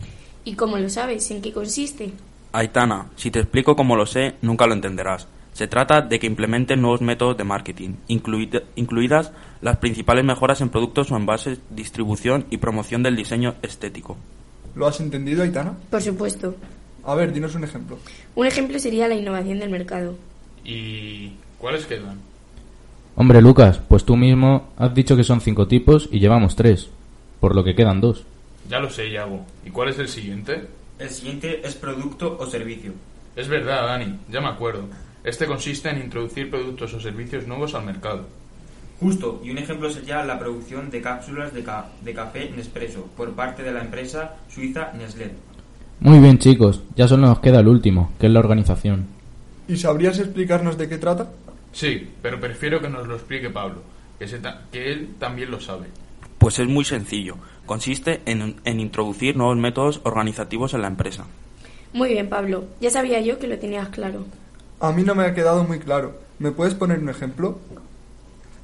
¿Y 0.45 0.55
cómo 0.55 0.77
lo 0.77 0.89
sabes? 0.89 1.31
¿En 1.31 1.41
qué 1.41 1.51
consiste? 1.53 2.11
Aitana, 2.51 3.07
si 3.15 3.31
te 3.31 3.39
explico 3.39 3.75
cómo 3.75 3.95
lo 3.95 4.05
sé, 4.05 4.35
nunca 4.41 4.67
lo 4.67 4.73
entenderás. 4.73 5.27
Se 5.53 5.67
trata 5.67 6.01
de 6.01 6.19
que 6.19 6.27
implementen 6.27 6.81
nuevos 6.81 7.01
métodos 7.01 7.37
de 7.37 7.43
marketing, 7.43 7.91
incluid- 8.09 8.63
incluidas 8.75 9.31
las 9.63 9.77
principales 9.77 10.25
mejoras 10.25 10.59
en 10.59 10.67
productos 10.67 11.09
o 11.09 11.15
envases, 11.15 11.59
distribución 11.69 12.45
y 12.49 12.57
promoción 12.57 13.01
del 13.01 13.15
diseño 13.15 13.55
estético. 13.61 14.17
¿Lo 14.75 14.87
has 14.87 14.99
entendido, 14.99 15.41
Aitana? 15.41 15.73
Por 15.89 16.01
supuesto. 16.01 16.55
A 17.05 17.15
ver, 17.15 17.31
dinos 17.31 17.55
un 17.55 17.63
ejemplo. 17.63 17.97
Un 18.35 18.45
ejemplo 18.45 18.77
sería 18.77 19.07
la 19.07 19.15
innovación 19.15 19.59
del 19.59 19.69
mercado. 19.69 20.15
¿Y 20.65 21.31
cuáles 21.57 21.85
quedan? 21.85 22.19
Hombre, 23.15 23.41
Lucas, 23.41 23.79
pues 23.87 24.03
tú 24.03 24.17
mismo 24.17 24.67
has 24.75 24.93
dicho 24.93 25.15
que 25.15 25.23
son 25.23 25.39
cinco 25.39 25.65
tipos 25.65 26.09
y 26.11 26.19
llevamos 26.19 26.57
tres, 26.57 26.89
por 27.39 27.55
lo 27.55 27.63
que 27.63 27.73
quedan 27.73 28.01
dos. 28.01 28.25
Ya 28.69 28.79
lo 28.79 28.89
sé, 28.89 29.11
Yago. 29.11 29.45
¿Y 29.65 29.69
cuál 29.69 29.89
es 29.89 29.99
el 29.99 30.09
siguiente? 30.09 30.67
El 30.99 31.09
siguiente 31.09 31.65
es 31.65 31.75
producto 31.75 32.35
o 32.37 32.45
servicio. 32.47 32.91
Es 33.33 33.47
verdad, 33.47 33.85
Dani, 33.85 34.19
ya 34.29 34.41
me 34.41 34.49
acuerdo. 34.49 34.89
Este 35.23 35.45
consiste 35.45 35.89
en 35.89 36.01
introducir 36.01 36.49
productos 36.49 36.93
o 36.93 36.99
servicios 36.99 37.47
nuevos 37.47 37.73
al 37.75 37.85
mercado. 37.85 38.25
Justo, 38.99 39.41
y 39.43 39.49
un 39.51 39.57
ejemplo 39.57 39.89
sería 39.89 40.23
la 40.23 40.39
producción 40.39 40.89
de 40.89 41.01
cápsulas 41.01 41.53
de, 41.53 41.63
ca- 41.63 41.87
de 42.03 42.13
café 42.13 42.49
Nespresso 42.55 43.07
por 43.17 43.31
parte 43.33 43.63
de 43.63 43.73
la 43.73 43.81
empresa 43.81 44.35
suiza 44.49 44.91
Nestlé. 44.97 45.31
Muy 45.99 46.19
bien, 46.19 46.37
chicos, 46.37 46.81
ya 46.95 47.07
solo 47.07 47.27
nos 47.27 47.39
queda 47.39 47.59
el 47.59 47.67
último, 47.67 48.11
que 48.19 48.27
es 48.27 48.31
la 48.33 48.39
organización. 48.39 49.05
¿Y 49.67 49.77
sabrías 49.77 50.19
explicarnos 50.19 50.77
de 50.77 50.87
qué 50.89 50.97
trata? 50.97 51.29
Sí, 51.71 52.09
pero 52.21 52.39
prefiero 52.39 52.81
que 52.81 52.89
nos 52.89 53.07
lo 53.07 53.15
explique 53.15 53.49
Pablo, 53.49 53.81
que, 54.19 54.27
se 54.27 54.39
ta- 54.39 54.61
que 54.71 54.91
él 54.91 55.09
también 55.19 55.51
lo 55.51 55.59
sabe. 55.59 55.87
Pues 56.37 56.59
es 56.59 56.67
muy 56.67 56.83
sencillo. 56.85 57.35
Consiste 57.65 58.21
en, 58.25 58.55
en 58.65 58.79
introducir 58.79 59.35
nuevos 59.37 59.57
métodos 59.57 60.01
organizativos 60.03 60.73
en 60.73 60.81
la 60.81 60.87
empresa. 60.87 61.25
Muy 61.93 62.09
bien, 62.09 62.27
Pablo. 62.27 62.65
Ya 62.81 62.89
sabía 62.89 63.21
yo 63.21 63.39
que 63.39 63.47
lo 63.47 63.57
tenías 63.57 63.87
claro. 63.89 64.25
A 64.81 64.91
mí 64.91 65.03
no 65.03 65.15
me 65.15 65.23
ha 65.23 65.33
quedado 65.33 65.63
muy 65.63 65.79
claro. 65.79 66.17
¿Me 66.39 66.51
puedes 66.51 66.73
poner 66.73 66.99
un 66.99 67.09
ejemplo? 67.09 67.59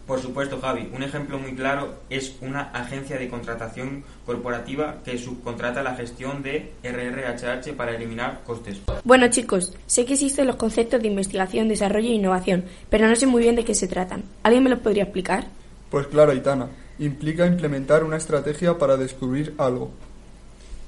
Por 0.09 0.19
supuesto, 0.19 0.59
Javi, 0.59 0.89
un 0.91 1.03
ejemplo 1.03 1.37
muy 1.37 1.53
claro 1.53 1.99
es 2.09 2.35
una 2.41 2.71
agencia 2.71 3.19
de 3.19 3.29
contratación 3.29 4.03
corporativa 4.25 4.95
que 5.05 5.19
subcontrata 5.19 5.83
la 5.83 5.93
gestión 5.93 6.41
de 6.41 6.73
RRHH 6.81 7.75
para 7.77 7.95
eliminar 7.95 8.41
costes. 8.43 8.81
Bueno, 9.03 9.27
chicos, 9.27 9.71
sé 9.85 10.05
que 10.05 10.13
existen 10.13 10.47
los 10.47 10.55
conceptos 10.55 10.99
de 10.99 11.09
investigación, 11.09 11.67
desarrollo 11.67 12.09
e 12.09 12.13
innovación, 12.13 12.65
pero 12.89 13.07
no 13.07 13.15
sé 13.15 13.27
muy 13.27 13.43
bien 13.43 13.55
de 13.55 13.63
qué 13.63 13.75
se 13.75 13.87
tratan. 13.87 14.23
¿Alguien 14.41 14.63
me 14.63 14.71
los 14.71 14.79
podría 14.79 15.03
explicar? 15.03 15.45
Pues 15.91 16.07
claro, 16.07 16.31
Aitana. 16.31 16.69
Implica 16.97 17.45
implementar 17.45 18.03
una 18.03 18.17
estrategia 18.17 18.79
para 18.79 18.97
descubrir 18.97 19.53
algo. 19.59 19.91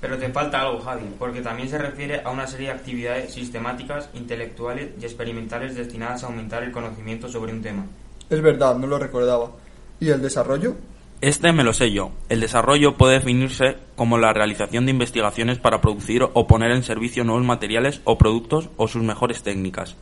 Pero 0.01 0.17
te 0.17 0.29
falta 0.29 0.61
algo, 0.61 0.79
Javi, 0.79 1.05
porque 1.19 1.41
también 1.41 1.69
se 1.69 1.77
refiere 1.77 2.21
a 2.23 2.31
una 2.31 2.47
serie 2.47 2.69
de 2.69 2.73
actividades 2.73 3.31
sistemáticas, 3.31 4.09
intelectuales 4.15 4.89
y 4.99 5.05
experimentales 5.05 5.75
destinadas 5.75 6.23
a 6.23 6.25
aumentar 6.25 6.63
el 6.63 6.71
conocimiento 6.71 7.29
sobre 7.29 7.53
un 7.53 7.61
tema. 7.61 7.85
Es 8.31 8.41
verdad, 8.41 8.77
no 8.77 8.87
lo 8.87 8.97
recordaba. 8.97 9.51
¿Y 9.99 10.09
el 10.09 10.21
desarrollo? 10.21 10.75
Este 11.19 11.51
me 11.51 11.65
lo 11.65 11.73
sé 11.73 11.91
yo. 11.91 12.11
El 12.29 12.39
desarrollo 12.39 12.95
puede 12.95 13.15
definirse 13.15 13.75
como 13.97 14.17
la 14.17 14.31
realización 14.31 14.85
de 14.85 14.91
investigaciones 14.91 15.59
para 15.59 15.81
producir 15.81 16.23
o 16.23 16.47
poner 16.47 16.71
en 16.71 16.83
servicio 16.83 17.25
nuevos 17.25 17.43
materiales 17.43 17.99
o 18.05 18.17
productos 18.17 18.69
o 18.77 18.87
sus 18.87 19.03
mejores 19.03 19.43
técnicas. 19.43 19.97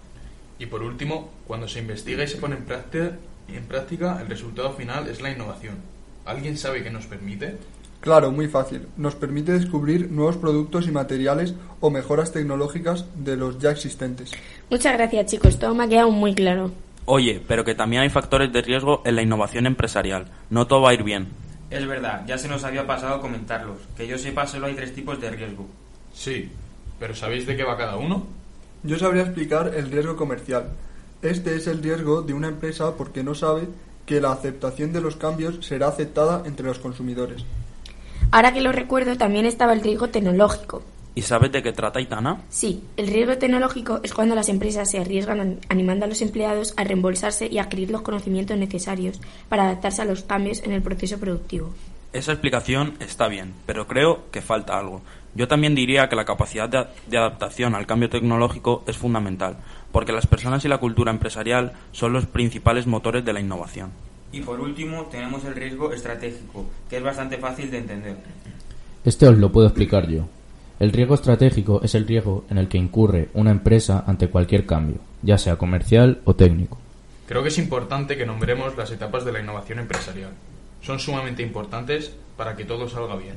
Y 0.59 0.67
por 0.67 0.83
último, 0.83 1.31
cuando 1.47 1.67
se 1.67 1.79
investiga 1.79 2.23
y 2.23 2.27
se 2.27 2.37
pone 2.37 2.55
en 2.55 2.65
práctica, 2.65 3.17
en 3.47 3.65
práctica, 3.65 4.19
el 4.21 4.27
resultado 4.27 4.73
final 4.73 5.07
es 5.07 5.21
la 5.21 5.31
innovación. 5.31 5.77
¿Alguien 6.25 6.55
sabe 6.55 6.83
qué 6.83 6.91
nos 6.91 7.07
permite? 7.07 7.57
Claro, 7.99 8.31
muy 8.31 8.47
fácil. 8.47 8.87
Nos 8.95 9.15
permite 9.15 9.53
descubrir 9.53 10.11
nuevos 10.11 10.37
productos 10.37 10.87
y 10.87 10.91
materiales 10.91 11.55
o 11.81 11.89
mejoras 11.89 12.31
tecnológicas 12.31 13.05
de 13.15 13.35
los 13.35 13.57
ya 13.57 13.71
existentes. 13.71 14.31
Muchas 14.69 14.93
gracias, 14.93 15.25
chicos. 15.25 15.57
Todo 15.57 15.73
me 15.73 15.85
ha 15.85 15.89
quedado 15.89 16.11
muy 16.11 16.35
claro. 16.35 16.71
Oye, 17.11 17.41
pero 17.47 17.65
que 17.65 17.73
también 17.73 18.03
hay 18.03 18.09
factores 18.11 18.53
de 18.53 18.61
riesgo 18.61 19.01
en 19.03 19.15
la 19.15 19.23
innovación 19.23 19.65
empresarial. 19.65 20.27
No 20.51 20.67
todo 20.67 20.83
va 20.83 20.91
a 20.91 20.93
ir 20.93 21.01
bien. 21.01 21.29
Es 21.71 21.87
verdad, 21.87 22.23
ya 22.27 22.37
se 22.37 22.47
nos 22.47 22.63
había 22.63 22.85
pasado 22.85 23.19
comentarlos. 23.19 23.79
Que 23.97 24.05
yo 24.05 24.15
sepa, 24.19 24.45
solo 24.45 24.67
hay 24.67 24.75
tres 24.75 24.93
tipos 24.93 25.19
de 25.19 25.31
riesgo. 25.31 25.65
Sí, 26.13 26.51
pero 26.99 27.15
¿sabéis 27.15 27.47
de 27.47 27.57
qué 27.57 27.63
va 27.63 27.77
cada 27.77 27.97
uno? 27.97 28.27
Yo 28.83 28.99
sabría 28.99 29.23
explicar 29.23 29.73
el 29.75 29.89
riesgo 29.89 30.15
comercial. 30.15 30.69
Este 31.23 31.55
es 31.55 31.65
el 31.65 31.81
riesgo 31.81 32.21
de 32.21 32.35
una 32.35 32.49
empresa 32.49 32.95
porque 32.95 33.23
no 33.23 33.33
sabe 33.33 33.67
que 34.05 34.21
la 34.21 34.31
aceptación 34.31 34.93
de 34.93 35.01
los 35.01 35.15
cambios 35.15 35.65
será 35.65 35.87
aceptada 35.87 36.43
entre 36.45 36.67
los 36.67 36.77
consumidores. 36.77 37.43
Ahora 38.29 38.53
que 38.53 38.61
lo 38.61 38.71
recuerdo, 38.71 39.17
también 39.17 39.47
estaba 39.47 39.73
el 39.73 39.81
riesgo 39.81 40.09
tecnológico. 40.09 40.83
¿Y 41.19 41.21
sabes 41.21 41.51
de 41.51 41.61
qué 41.61 41.73
trata 41.73 41.99
Itana? 41.99 42.43
Sí, 42.49 42.81
el 42.95 43.07
riesgo 43.07 43.37
tecnológico 43.37 43.99
es 44.03 44.13
cuando 44.13 44.35
las 44.35 44.47
empresas 44.47 44.89
se 44.89 44.99
arriesgan 44.99 45.41
an- 45.41 45.59
animando 45.67 46.05
a 46.05 46.07
los 46.07 46.21
empleados 46.21 46.73
a 46.77 46.85
reembolsarse 46.85 47.45
y 47.51 47.57
adquirir 47.57 47.91
los 47.91 48.03
conocimientos 48.03 48.57
necesarios 48.57 49.19
para 49.49 49.63
adaptarse 49.65 50.01
a 50.01 50.05
los 50.05 50.23
cambios 50.23 50.63
en 50.63 50.71
el 50.71 50.81
proceso 50.81 51.17
productivo. 51.19 51.73
Esa 52.13 52.31
explicación 52.31 52.93
está 53.01 53.27
bien, 53.27 53.51
pero 53.65 53.85
creo 53.85 54.31
que 54.31 54.41
falta 54.41 54.79
algo. 54.79 55.01
Yo 55.35 55.49
también 55.49 55.75
diría 55.75 56.07
que 56.07 56.15
la 56.15 56.23
capacidad 56.23 56.69
de, 56.69 56.85
de 57.07 57.17
adaptación 57.17 57.75
al 57.75 57.85
cambio 57.85 58.09
tecnológico 58.09 58.85
es 58.87 58.95
fundamental, 58.95 59.57
porque 59.91 60.13
las 60.13 60.25
personas 60.25 60.63
y 60.63 60.69
la 60.69 60.77
cultura 60.77 61.11
empresarial 61.11 61.73
son 61.91 62.13
los 62.13 62.27
principales 62.27 62.87
motores 62.87 63.25
de 63.25 63.33
la 63.33 63.41
innovación. 63.41 63.91
Y 64.31 64.39
por 64.39 64.61
último, 64.61 65.03
tenemos 65.11 65.43
el 65.43 65.53
riesgo 65.53 65.91
estratégico, 65.91 66.65
que 66.89 66.95
es 66.95 67.03
bastante 67.03 67.37
fácil 67.39 67.69
de 67.69 67.79
entender. 67.79 68.15
Este 69.03 69.27
os 69.27 69.37
lo 69.37 69.51
puedo 69.51 69.67
explicar 69.67 70.07
yo. 70.07 70.23
El 70.79 70.93
riesgo 70.93 71.15
estratégico 71.15 71.81
es 71.83 71.93
el 71.93 72.07
riesgo 72.07 72.45
en 72.49 72.57
el 72.57 72.69
que 72.69 72.77
incurre 72.77 73.27
una 73.33 73.51
empresa 73.51 74.05
ante 74.07 74.29
cualquier 74.29 74.65
cambio, 74.65 74.99
ya 75.21 75.37
sea 75.37 75.57
comercial 75.57 76.21
o 76.23 76.35
técnico. 76.35 76.77
Creo 77.27 77.43
que 77.43 77.49
es 77.49 77.57
importante 77.57 78.15
que 78.15 78.25
nombremos 78.25 78.77
las 78.77 78.89
etapas 78.89 79.25
de 79.25 79.33
la 79.33 79.41
innovación 79.41 79.79
empresarial. 79.79 80.31
Son 80.81 80.97
sumamente 80.97 81.43
importantes 81.43 82.13
para 82.37 82.55
que 82.55 82.63
todo 82.63 82.87
salga 82.87 83.17
bien. 83.17 83.35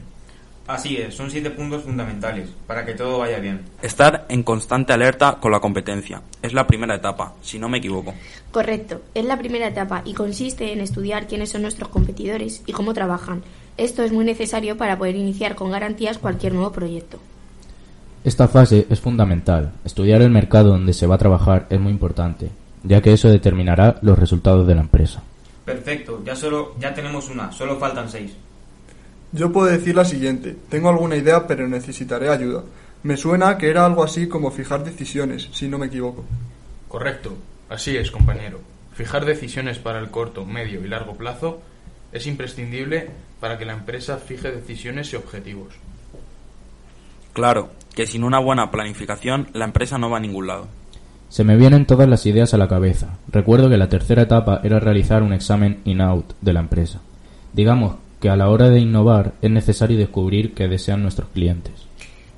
Así 0.69 0.97
es, 0.97 1.17
son 1.17 1.33
siete 1.33 1.51
puntos 1.51 1.83
fundamentales, 1.83 2.49
para 2.69 2.87
que 2.87 2.95
todo 2.95 3.19
vaya 3.19 3.41
bien. 3.41 3.63
Estar 3.83 4.25
en 4.29 4.45
constante 4.45 4.93
alerta 4.93 5.39
con 5.41 5.51
la 5.51 5.59
competencia. 5.59 6.23
Es 6.41 6.53
la 6.53 6.69
primera 6.69 6.95
etapa, 6.95 7.35
si 7.43 7.59
no 7.59 7.69
me 7.69 7.79
equivoco. 7.79 8.15
Correcto, 8.53 9.03
es 9.15 9.25
la 9.25 9.37
primera 9.37 9.67
etapa 9.67 10.03
y 10.05 10.15
consiste 10.15 10.73
en 10.73 10.81
estudiar 10.81 11.27
quiénes 11.27 11.51
son 11.51 11.63
nuestros 11.63 11.89
competidores 11.89 12.63
y 12.67 12.73
cómo 12.73 12.95
trabajan. 12.95 13.43
Esto 13.77 14.05
es 14.05 14.13
muy 14.13 14.25
necesario 14.25 14.77
para 14.77 14.97
poder 14.97 15.17
iniciar 15.17 15.57
con 15.57 15.73
garantías 15.73 16.19
cualquier 16.19 16.53
nuevo 16.53 16.71
proyecto. 16.71 17.19
Esta 18.25 18.47
fase 18.47 18.87
es 18.89 19.01
fundamental. 19.01 19.73
Estudiar 19.85 20.23
el 20.23 20.31
mercado 20.31 20.71
donde 20.71 20.93
se 20.93 21.09
va 21.09 21.17
a 21.17 21.19
trabajar 21.19 21.67
es 21.71 21.81
muy 21.81 21.91
importante, 21.91 22.51
ya 22.85 23.01
que 23.01 23.13
eso 23.13 23.29
determinará 23.29 23.99
los 24.03 24.17
resultados 24.17 24.65
de 24.67 24.77
la 24.77 24.83
empresa. 24.83 25.23
Perfecto, 25.65 26.23
ya 26.25 26.37
solo 26.37 26.75
ya 26.79 26.95
tenemos 26.95 27.29
una, 27.29 27.51
solo 27.51 27.79
faltan 27.79 28.09
seis. 28.09 28.33
Yo 29.33 29.51
puedo 29.51 29.67
decir 29.67 29.97
la 29.97 30.05
siguiente. 30.05 30.57
Tengo 30.69 30.89
alguna 30.89 31.17
idea, 31.17 31.47
pero 31.47 31.67
necesitaré 31.67 32.29
ayuda. 32.29 32.63
Me 33.03 33.17
suena 33.17 33.59
que 33.59 33.71
era 33.71 33.85
algo 33.85 34.05
así 34.05 34.29
como 34.29 34.53
fijar 34.53 34.85
decisiones, 34.85 35.49
si 35.53 35.67
no 35.69 35.79
me 35.79 35.87
equivoco. 35.87 36.25
Correcto, 36.89 37.35
así 37.69 37.97
es, 37.97 38.13
compañero. 38.13 38.61
Fijar 38.95 39.25
decisiones 39.25 39.79
para 39.79 39.99
el 39.99 40.11
corto, 40.11 40.45
medio 40.45 40.85
y 40.85 40.89
largo 40.89 41.17
plazo 41.17 41.61
es 42.13 42.27
imprescindible 42.27 43.09
para 43.41 43.59
que 43.59 43.65
la 43.65 43.73
empresa 43.73 44.19
fije 44.19 44.53
decisiones 44.53 45.13
y 45.13 45.17
objetivos. 45.17 45.75
Claro, 47.33 47.71
que 47.95 48.07
sin 48.07 48.25
una 48.25 48.39
buena 48.39 48.71
planificación 48.71 49.49
la 49.53 49.65
empresa 49.65 49.99
no 49.99 50.11
va 50.11 50.19
a 50.19 50.21
ningún 50.21 50.47
lado. 50.47 50.69
Se 51.29 51.45
me 51.45 51.57
vienen 51.57 51.87
todas 51.87 52.09
las 52.09 52.27
ideas 52.27 52.53
a 52.53 52.59
la 52.59 52.69
cabeza. 52.69 53.19
Recuerdo 53.29 53.71
que 53.71 53.79
la 53.79 53.89
tercera 53.89 54.23
etapa 54.23 54.61
era 54.63 54.81
realizar 54.81 55.23
un 55.23 55.33
examen 55.33 55.81
in-out 55.85 56.35
de 56.41 56.53
la 56.53 56.61
empresa. 56.61 57.01
Digamos 57.55 57.97
que 58.21 58.29
a 58.29 58.37
la 58.37 58.51
hora 58.51 58.69
de 58.69 58.81
innovar 58.81 59.33
es 59.41 59.51
necesario 59.51 59.97
descubrir 59.97 60.55
qué 60.55 60.69
desean 60.69 61.03
nuestros 61.03 61.29
clientes. 61.31 61.73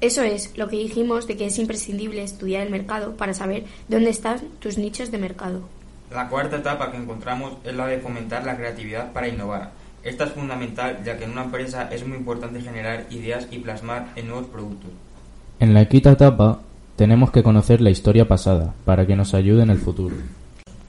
Eso 0.01 0.23
es 0.23 0.57
lo 0.57 0.69
que 0.69 0.77
dijimos 0.77 1.27
de 1.27 1.37
que 1.37 1.47
es 1.47 1.59
imprescindible 1.59 2.23
estudiar 2.23 2.63
el 2.63 2.71
mercado 2.71 3.17
para 3.17 3.35
saber 3.35 3.65
dónde 3.89 4.11
están 4.11 4.39
tus 4.61 4.79
nichos 4.79 5.11
de 5.11 5.19
mercado. 5.19 5.69
La 6.11 6.29
cuarta 6.29 6.59
etapa 6.59 6.93
que 6.93 6.97
encontramos 6.97 7.55
es 7.65 7.75
la 7.75 7.87
de 7.87 7.99
fomentar 7.99 8.45
la 8.45 8.57
creatividad 8.57 9.13
para 9.13 9.29
innovar. 9.29 9.73
Esta 10.05 10.25
es 10.25 10.33
fundamental 10.33 11.03
ya 11.05 11.17
que 11.17 11.25
en 11.25 11.33
una 11.33 11.45
empresa 11.45 11.89
es 11.91 12.07
muy 12.07 12.19
importante 12.19 12.61
generar 12.61 13.07
ideas 13.11 13.49
y 13.51 13.59
plasmar 13.59 14.13
en 14.15 14.29
nuevos 14.29 14.47
productos. 14.47 14.91
En 15.61 15.73
la 15.73 15.87
quinta 15.87 16.13
etapa 16.13 16.61
tenemos 16.97 17.31
que 17.31 17.43
conocer 17.43 17.81
la 17.81 17.91
historia 17.91 18.27
pasada 18.27 18.75
para 18.85 19.07
que 19.07 19.17
nos 19.17 19.35
ayude 19.35 19.63
en 19.63 19.71
el 19.71 19.79
futuro. 19.79 20.17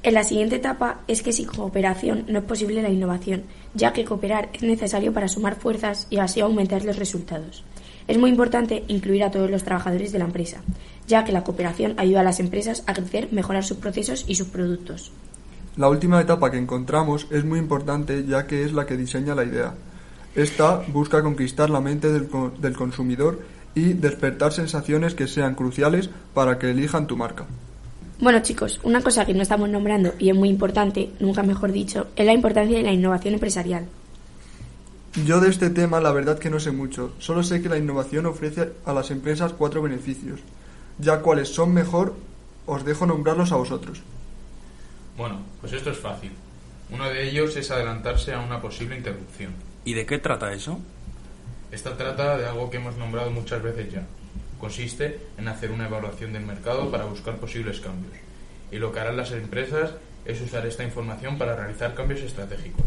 En 0.03 0.13
la 0.13 0.23
siguiente 0.23 0.57
etapa 0.57 1.01
es 1.07 1.23
que 1.23 1.33
sin 1.33 1.47
cooperación 1.47 2.25
no 2.27 2.39
es 2.39 2.45
posible 2.45 2.81
la 2.81 2.89
innovación, 2.89 3.43
ya 3.73 3.93
que 3.93 4.05
cooperar 4.05 4.49
es 4.53 4.61
necesario 4.61 5.13
para 5.13 5.27
sumar 5.27 5.55
fuerzas 5.55 6.07
y 6.09 6.17
así 6.17 6.41
aumentar 6.41 6.85
los 6.85 6.97
resultados. 6.97 7.63
Es 8.07 8.17
muy 8.17 8.29
importante 8.29 8.83
incluir 8.87 9.23
a 9.23 9.31
todos 9.31 9.49
los 9.49 9.63
trabajadores 9.63 10.11
de 10.11 10.19
la 10.19 10.25
empresa, 10.25 10.61
ya 11.07 11.23
que 11.23 11.31
la 11.31 11.43
cooperación 11.43 11.95
ayuda 11.97 12.21
a 12.21 12.23
las 12.23 12.39
empresas 12.39 12.83
a 12.85 12.93
crecer, 12.93 13.29
mejorar 13.31 13.63
sus 13.63 13.77
procesos 13.77 14.25
y 14.27 14.35
sus 14.35 14.47
productos. 14.47 15.11
La 15.77 15.89
última 15.89 16.21
etapa 16.21 16.51
que 16.51 16.57
encontramos 16.57 17.27
es 17.31 17.43
muy 17.43 17.59
importante 17.59 18.25
ya 18.25 18.45
que 18.45 18.63
es 18.63 18.73
la 18.73 18.85
que 18.85 18.97
diseña 18.97 19.33
la 19.33 19.43
idea. 19.43 19.73
Esta 20.35 20.83
busca 20.87 21.23
conquistar 21.23 21.69
la 21.69 21.81
mente 21.81 22.11
del, 22.11 22.29
del 22.59 22.75
consumidor 22.75 23.39
y 23.75 23.93
despertar 23.93 24.53
sensaciones 24.53 25.13
que 25.13 25.27
sean 25.27 25.53
cruciales 25.53 26.09
para 26.33 26.57
que 26.57 26.71
elijan 26.71 27.07
tu 27.07 27.17
marca. 27.17 27.45
Bueno 28.19 28.39
chicos, 28.41 28.79
una 28.83 29.01
cosa 29.01 29.25
que 29.25 29.33
no 29.33 29.41
estamos 29.41 29.69
nombrando 29.69 30.13
y 30.17 30.29
es 30.29 30.35
muy 30.35 30.49
importante, 30.49 31.11
nunca 31.19 31.43
mejor 31.43 31.73
dicho, 31.73 32.07
es 32.15 32.25
la 32.25 32.33
importancia 32.33 32.77
de 32.77 32.83
la 32.83 32.93
innovación 32.93 33.33
empresarial. 33.33 33.85
Yo 35.25 35.39
de 35.39 35.49
este 35.49 35.69
tema 35.69 35.99
la 35.99 36.13
verdad 36.13 36.39
que 36.39 36.49
no 36.49 36.59
sé 36.59 36.71
mucho, 36.71 37.13
solo 37.19 37.43
sé 37.43 37.61
que 37.61 37.69
la 37.69 37.77
innovación 37.77 38.25
ofrece 38.25 38.71
a 38.85 38.93
las 38.93 39.11
empresas 39.11 39.53
cuatro 39.53 39.81
beneficios. 39.81 40.39
Ya 40.97 41.19
cuáles 41.19 41.49
son 41.49 41.73
mejor, 41.73 42.15
os 42.65 42.85
dejo 42.85 43.05
nombrarlos 43.05 43.51
a 43.51 43.57
vosotros. 43.57 44.01
Bueno, 45.17 45.41
pues 45.59 45.73
esto 45.73 45.91
es 45.91 45.97
fácil. 45.97 46.31
Uno 46.91 47.09
de 47.09 47.29
ellos 47.29 47.55
es 47.55 47.71
adelantarse 47.71 48.33
a 48.33 48.39
una 48.39 48.61
posible 48.61 48.97
interrupción. 48.97 49.53
¿Y 49.83 49.93
de 49.93 50.05
qué 50.05 50.19
trata 50.19 50.53
eso? 50.53 50.79
Esta 51.71 51.97
trata 51.97 52.37
de 52.37 52.47
algo 52.47 52.69
que 52.69 52.77
hemos 52.77 52.97
nombrado 52.97 53.31
muchas 53.31 53.61
veces 53.61 53.91
ya. 53.91 54.03
Consiste 54.59 55.19
en 55.37 55.47
hacer 55.47 55.71
una 55.71 55.87
evaluación 55.87 56.33
del 56.33 56.45
mercado 56.45 56.89
para 56.89 57.05
buscar 57.05 57.35
posibles 57.37 57.79
cambios. 57.79 58.13
Y 58.71 58.77
lo 58.77 58.91
que 58.91 58.99
harán 58.99 59.17
las 59.17 59.31
empresas 59.31 59.91
es 60.25 60.41
usar 60.41 60.65
esta 60.65 60.83
información 60.83 61.37
para 61.37 61.55
realizar 61.55 61.93
cambios 61.93 62.21
estratégicos. 62.21 62.85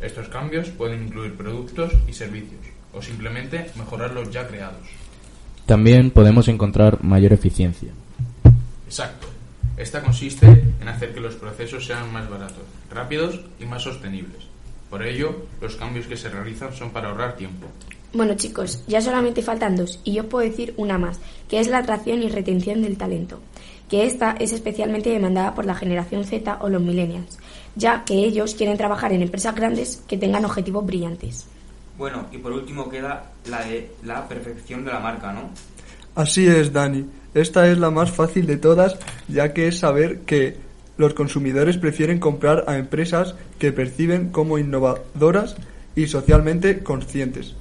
Estos 0.00 0.28
cambios 0.28 0.68
pueden 0.70 1.04
incluir 1.04 1.36
productos 1.36 1.92
y 2.06 2.12
servicios, 2.12 2.60
o 2.92 3.02
simplemente 3.02 3.70
mejorar 3.74 4.12
los 4.12 4.30
ya 4.30 4.46
creados. 4.46 4.88
También 5.66 6.10
podemos 6.10 6.48
encontrar 6.48 7.02
mayor 7.02 7.32
eficiencia. 7.32 7.90
Exacto. 8.86 9.26
Esta 9.76 10.02
consiste 10.02 10.46
en 10.46 10.88
hacer 10.88 11.12
que 11.12 11.20
los 11.20 11.34
procesos 11.34 11.84
sean 11.84 12.12
más 12.12 12.28
baratos, 12.30 12.64
rápidos 12.90 13.40
y 13.60 13.66
más 13.66 13.82
sostenibles. 13.82 14.46
Por 14.88 15.06
ello, 15.06 15.46
los 15.60 15.76
cambios 15.76 16.06
que 16.06 16.16
se 16.16 16.30
realizan 16.30 16.74
son 16.74 16.90
para 16.90 17.10
ahorrar 17.10 17.36
tiempo. 17.36 17.66
Bueno 18.12 18.34
chicos, 18.34 18.82
ya 18.86 19.02
solamente 19.02 19.42
faltan 19.42 19.76
dos 19.76 20.00
y 20.02 20.14
yo 20.14 20.28
puedo 20.28 20.48
decir 20.48 20.72
una 20.78 20.96
más, 20.96 21.20
que 21.48 21.60
es 21.60 21.68
la 21.68 21.78
atracción 21.78 22.22
y 22.22 22.28
retención 22.28 22.80
del 22.80 22.96
talento, 22.96 23.40
que 23.88 24.06
esta 24.06 24.32
es 24.38 24.52
especialmente 24.52 25.10
demandada 25.10 25.54
por 25.54 25.66
la 25.66 25.74
generación 25.74 26.24
Z 26.24 26.58
o 26.62 26.70
los 26.70 26.80
millennials, 26.80 27.38
ya 27.76 28.04
que 28.04 28.14
ellos 28.14 28.54
quieren 28.54 28.78
trabajar 28.78 29.12
en 29.12 29.22
empresas 29.22 29.54
grandes 29.54 30.02
que 30.08 30.16
tengan 30.16 30.46
objetivos 30.46 30.86
brillantes. 30.86 31.46
Bueno, 31.98 32.26
y 32.32 32.38
por 32.38 32.52
último 32.52 32.88
queda 32.88 33.32
la 33.50 33.62
de 33.64 33.90
la 34.04 34.26
perfección 34.26 34.84
de 34.84 34.92
la 34.92 35.00
marca, 35.00 35.32
¿no? 35.32 35.50
Así 36.14 36.46
es, 36.46 36.72
Dani. 36.72 37.04
Esta 37.34 37.68
es 37.70 37.76
la 37.76 37.90
más 37.90 38.10
fácil 38.10 38.46
de 38.46 38.56
todas, 38.56 38.96
ya 39.28 39.52
que 39.52 39.68
es 39.68 39.80
saber 39.80 40.20
que 40.20 40.56
los 40.96 41.12
consumidores 41.14 41.76
prefieren 41.76 42.18
comprar 42.18 42.64
a 42.66 42.78
empresas 42.78 43.34
que 43.58 43.72
perciben 43.72 44.30
como 44.30 44.58
innovadoras 44.58 45.56
y 45.94 46.06
socialmente 46.06 46.82
conscientes. 46.82 47.54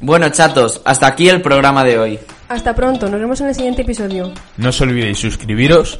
Bueno, 0.00 0.28
chatos, 0.28 0.80
hasta 0.84 1.06
aquí 1.06 1.28
el 1.28 1.40
programa 1.42 1.82
de 1.84 1.98
hoy. 1.98 2.18
Hasta 2.48 2.74
pronto, 2.74 3.08
nos 3.08 3.20
vemos 3.20 3.40
en 3.40 3.48
el 3.48 3.54
siguiente 3.54 3.82
episodio. 3.82 4.32
No 4.56 4.68
os 4.68 4.80
olvidéis 4.80 5.18
suscribiros 5.18 5.98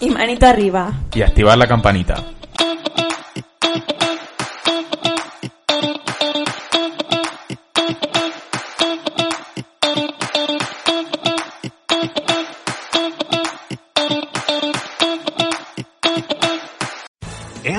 Y 0.00 0.10
manita 0.10 0.50
arriba. 0.50 0.92
y 1.14 1.22
activar 1.22 1.56
la 1.58 1.66
campanita. 1.66 2.24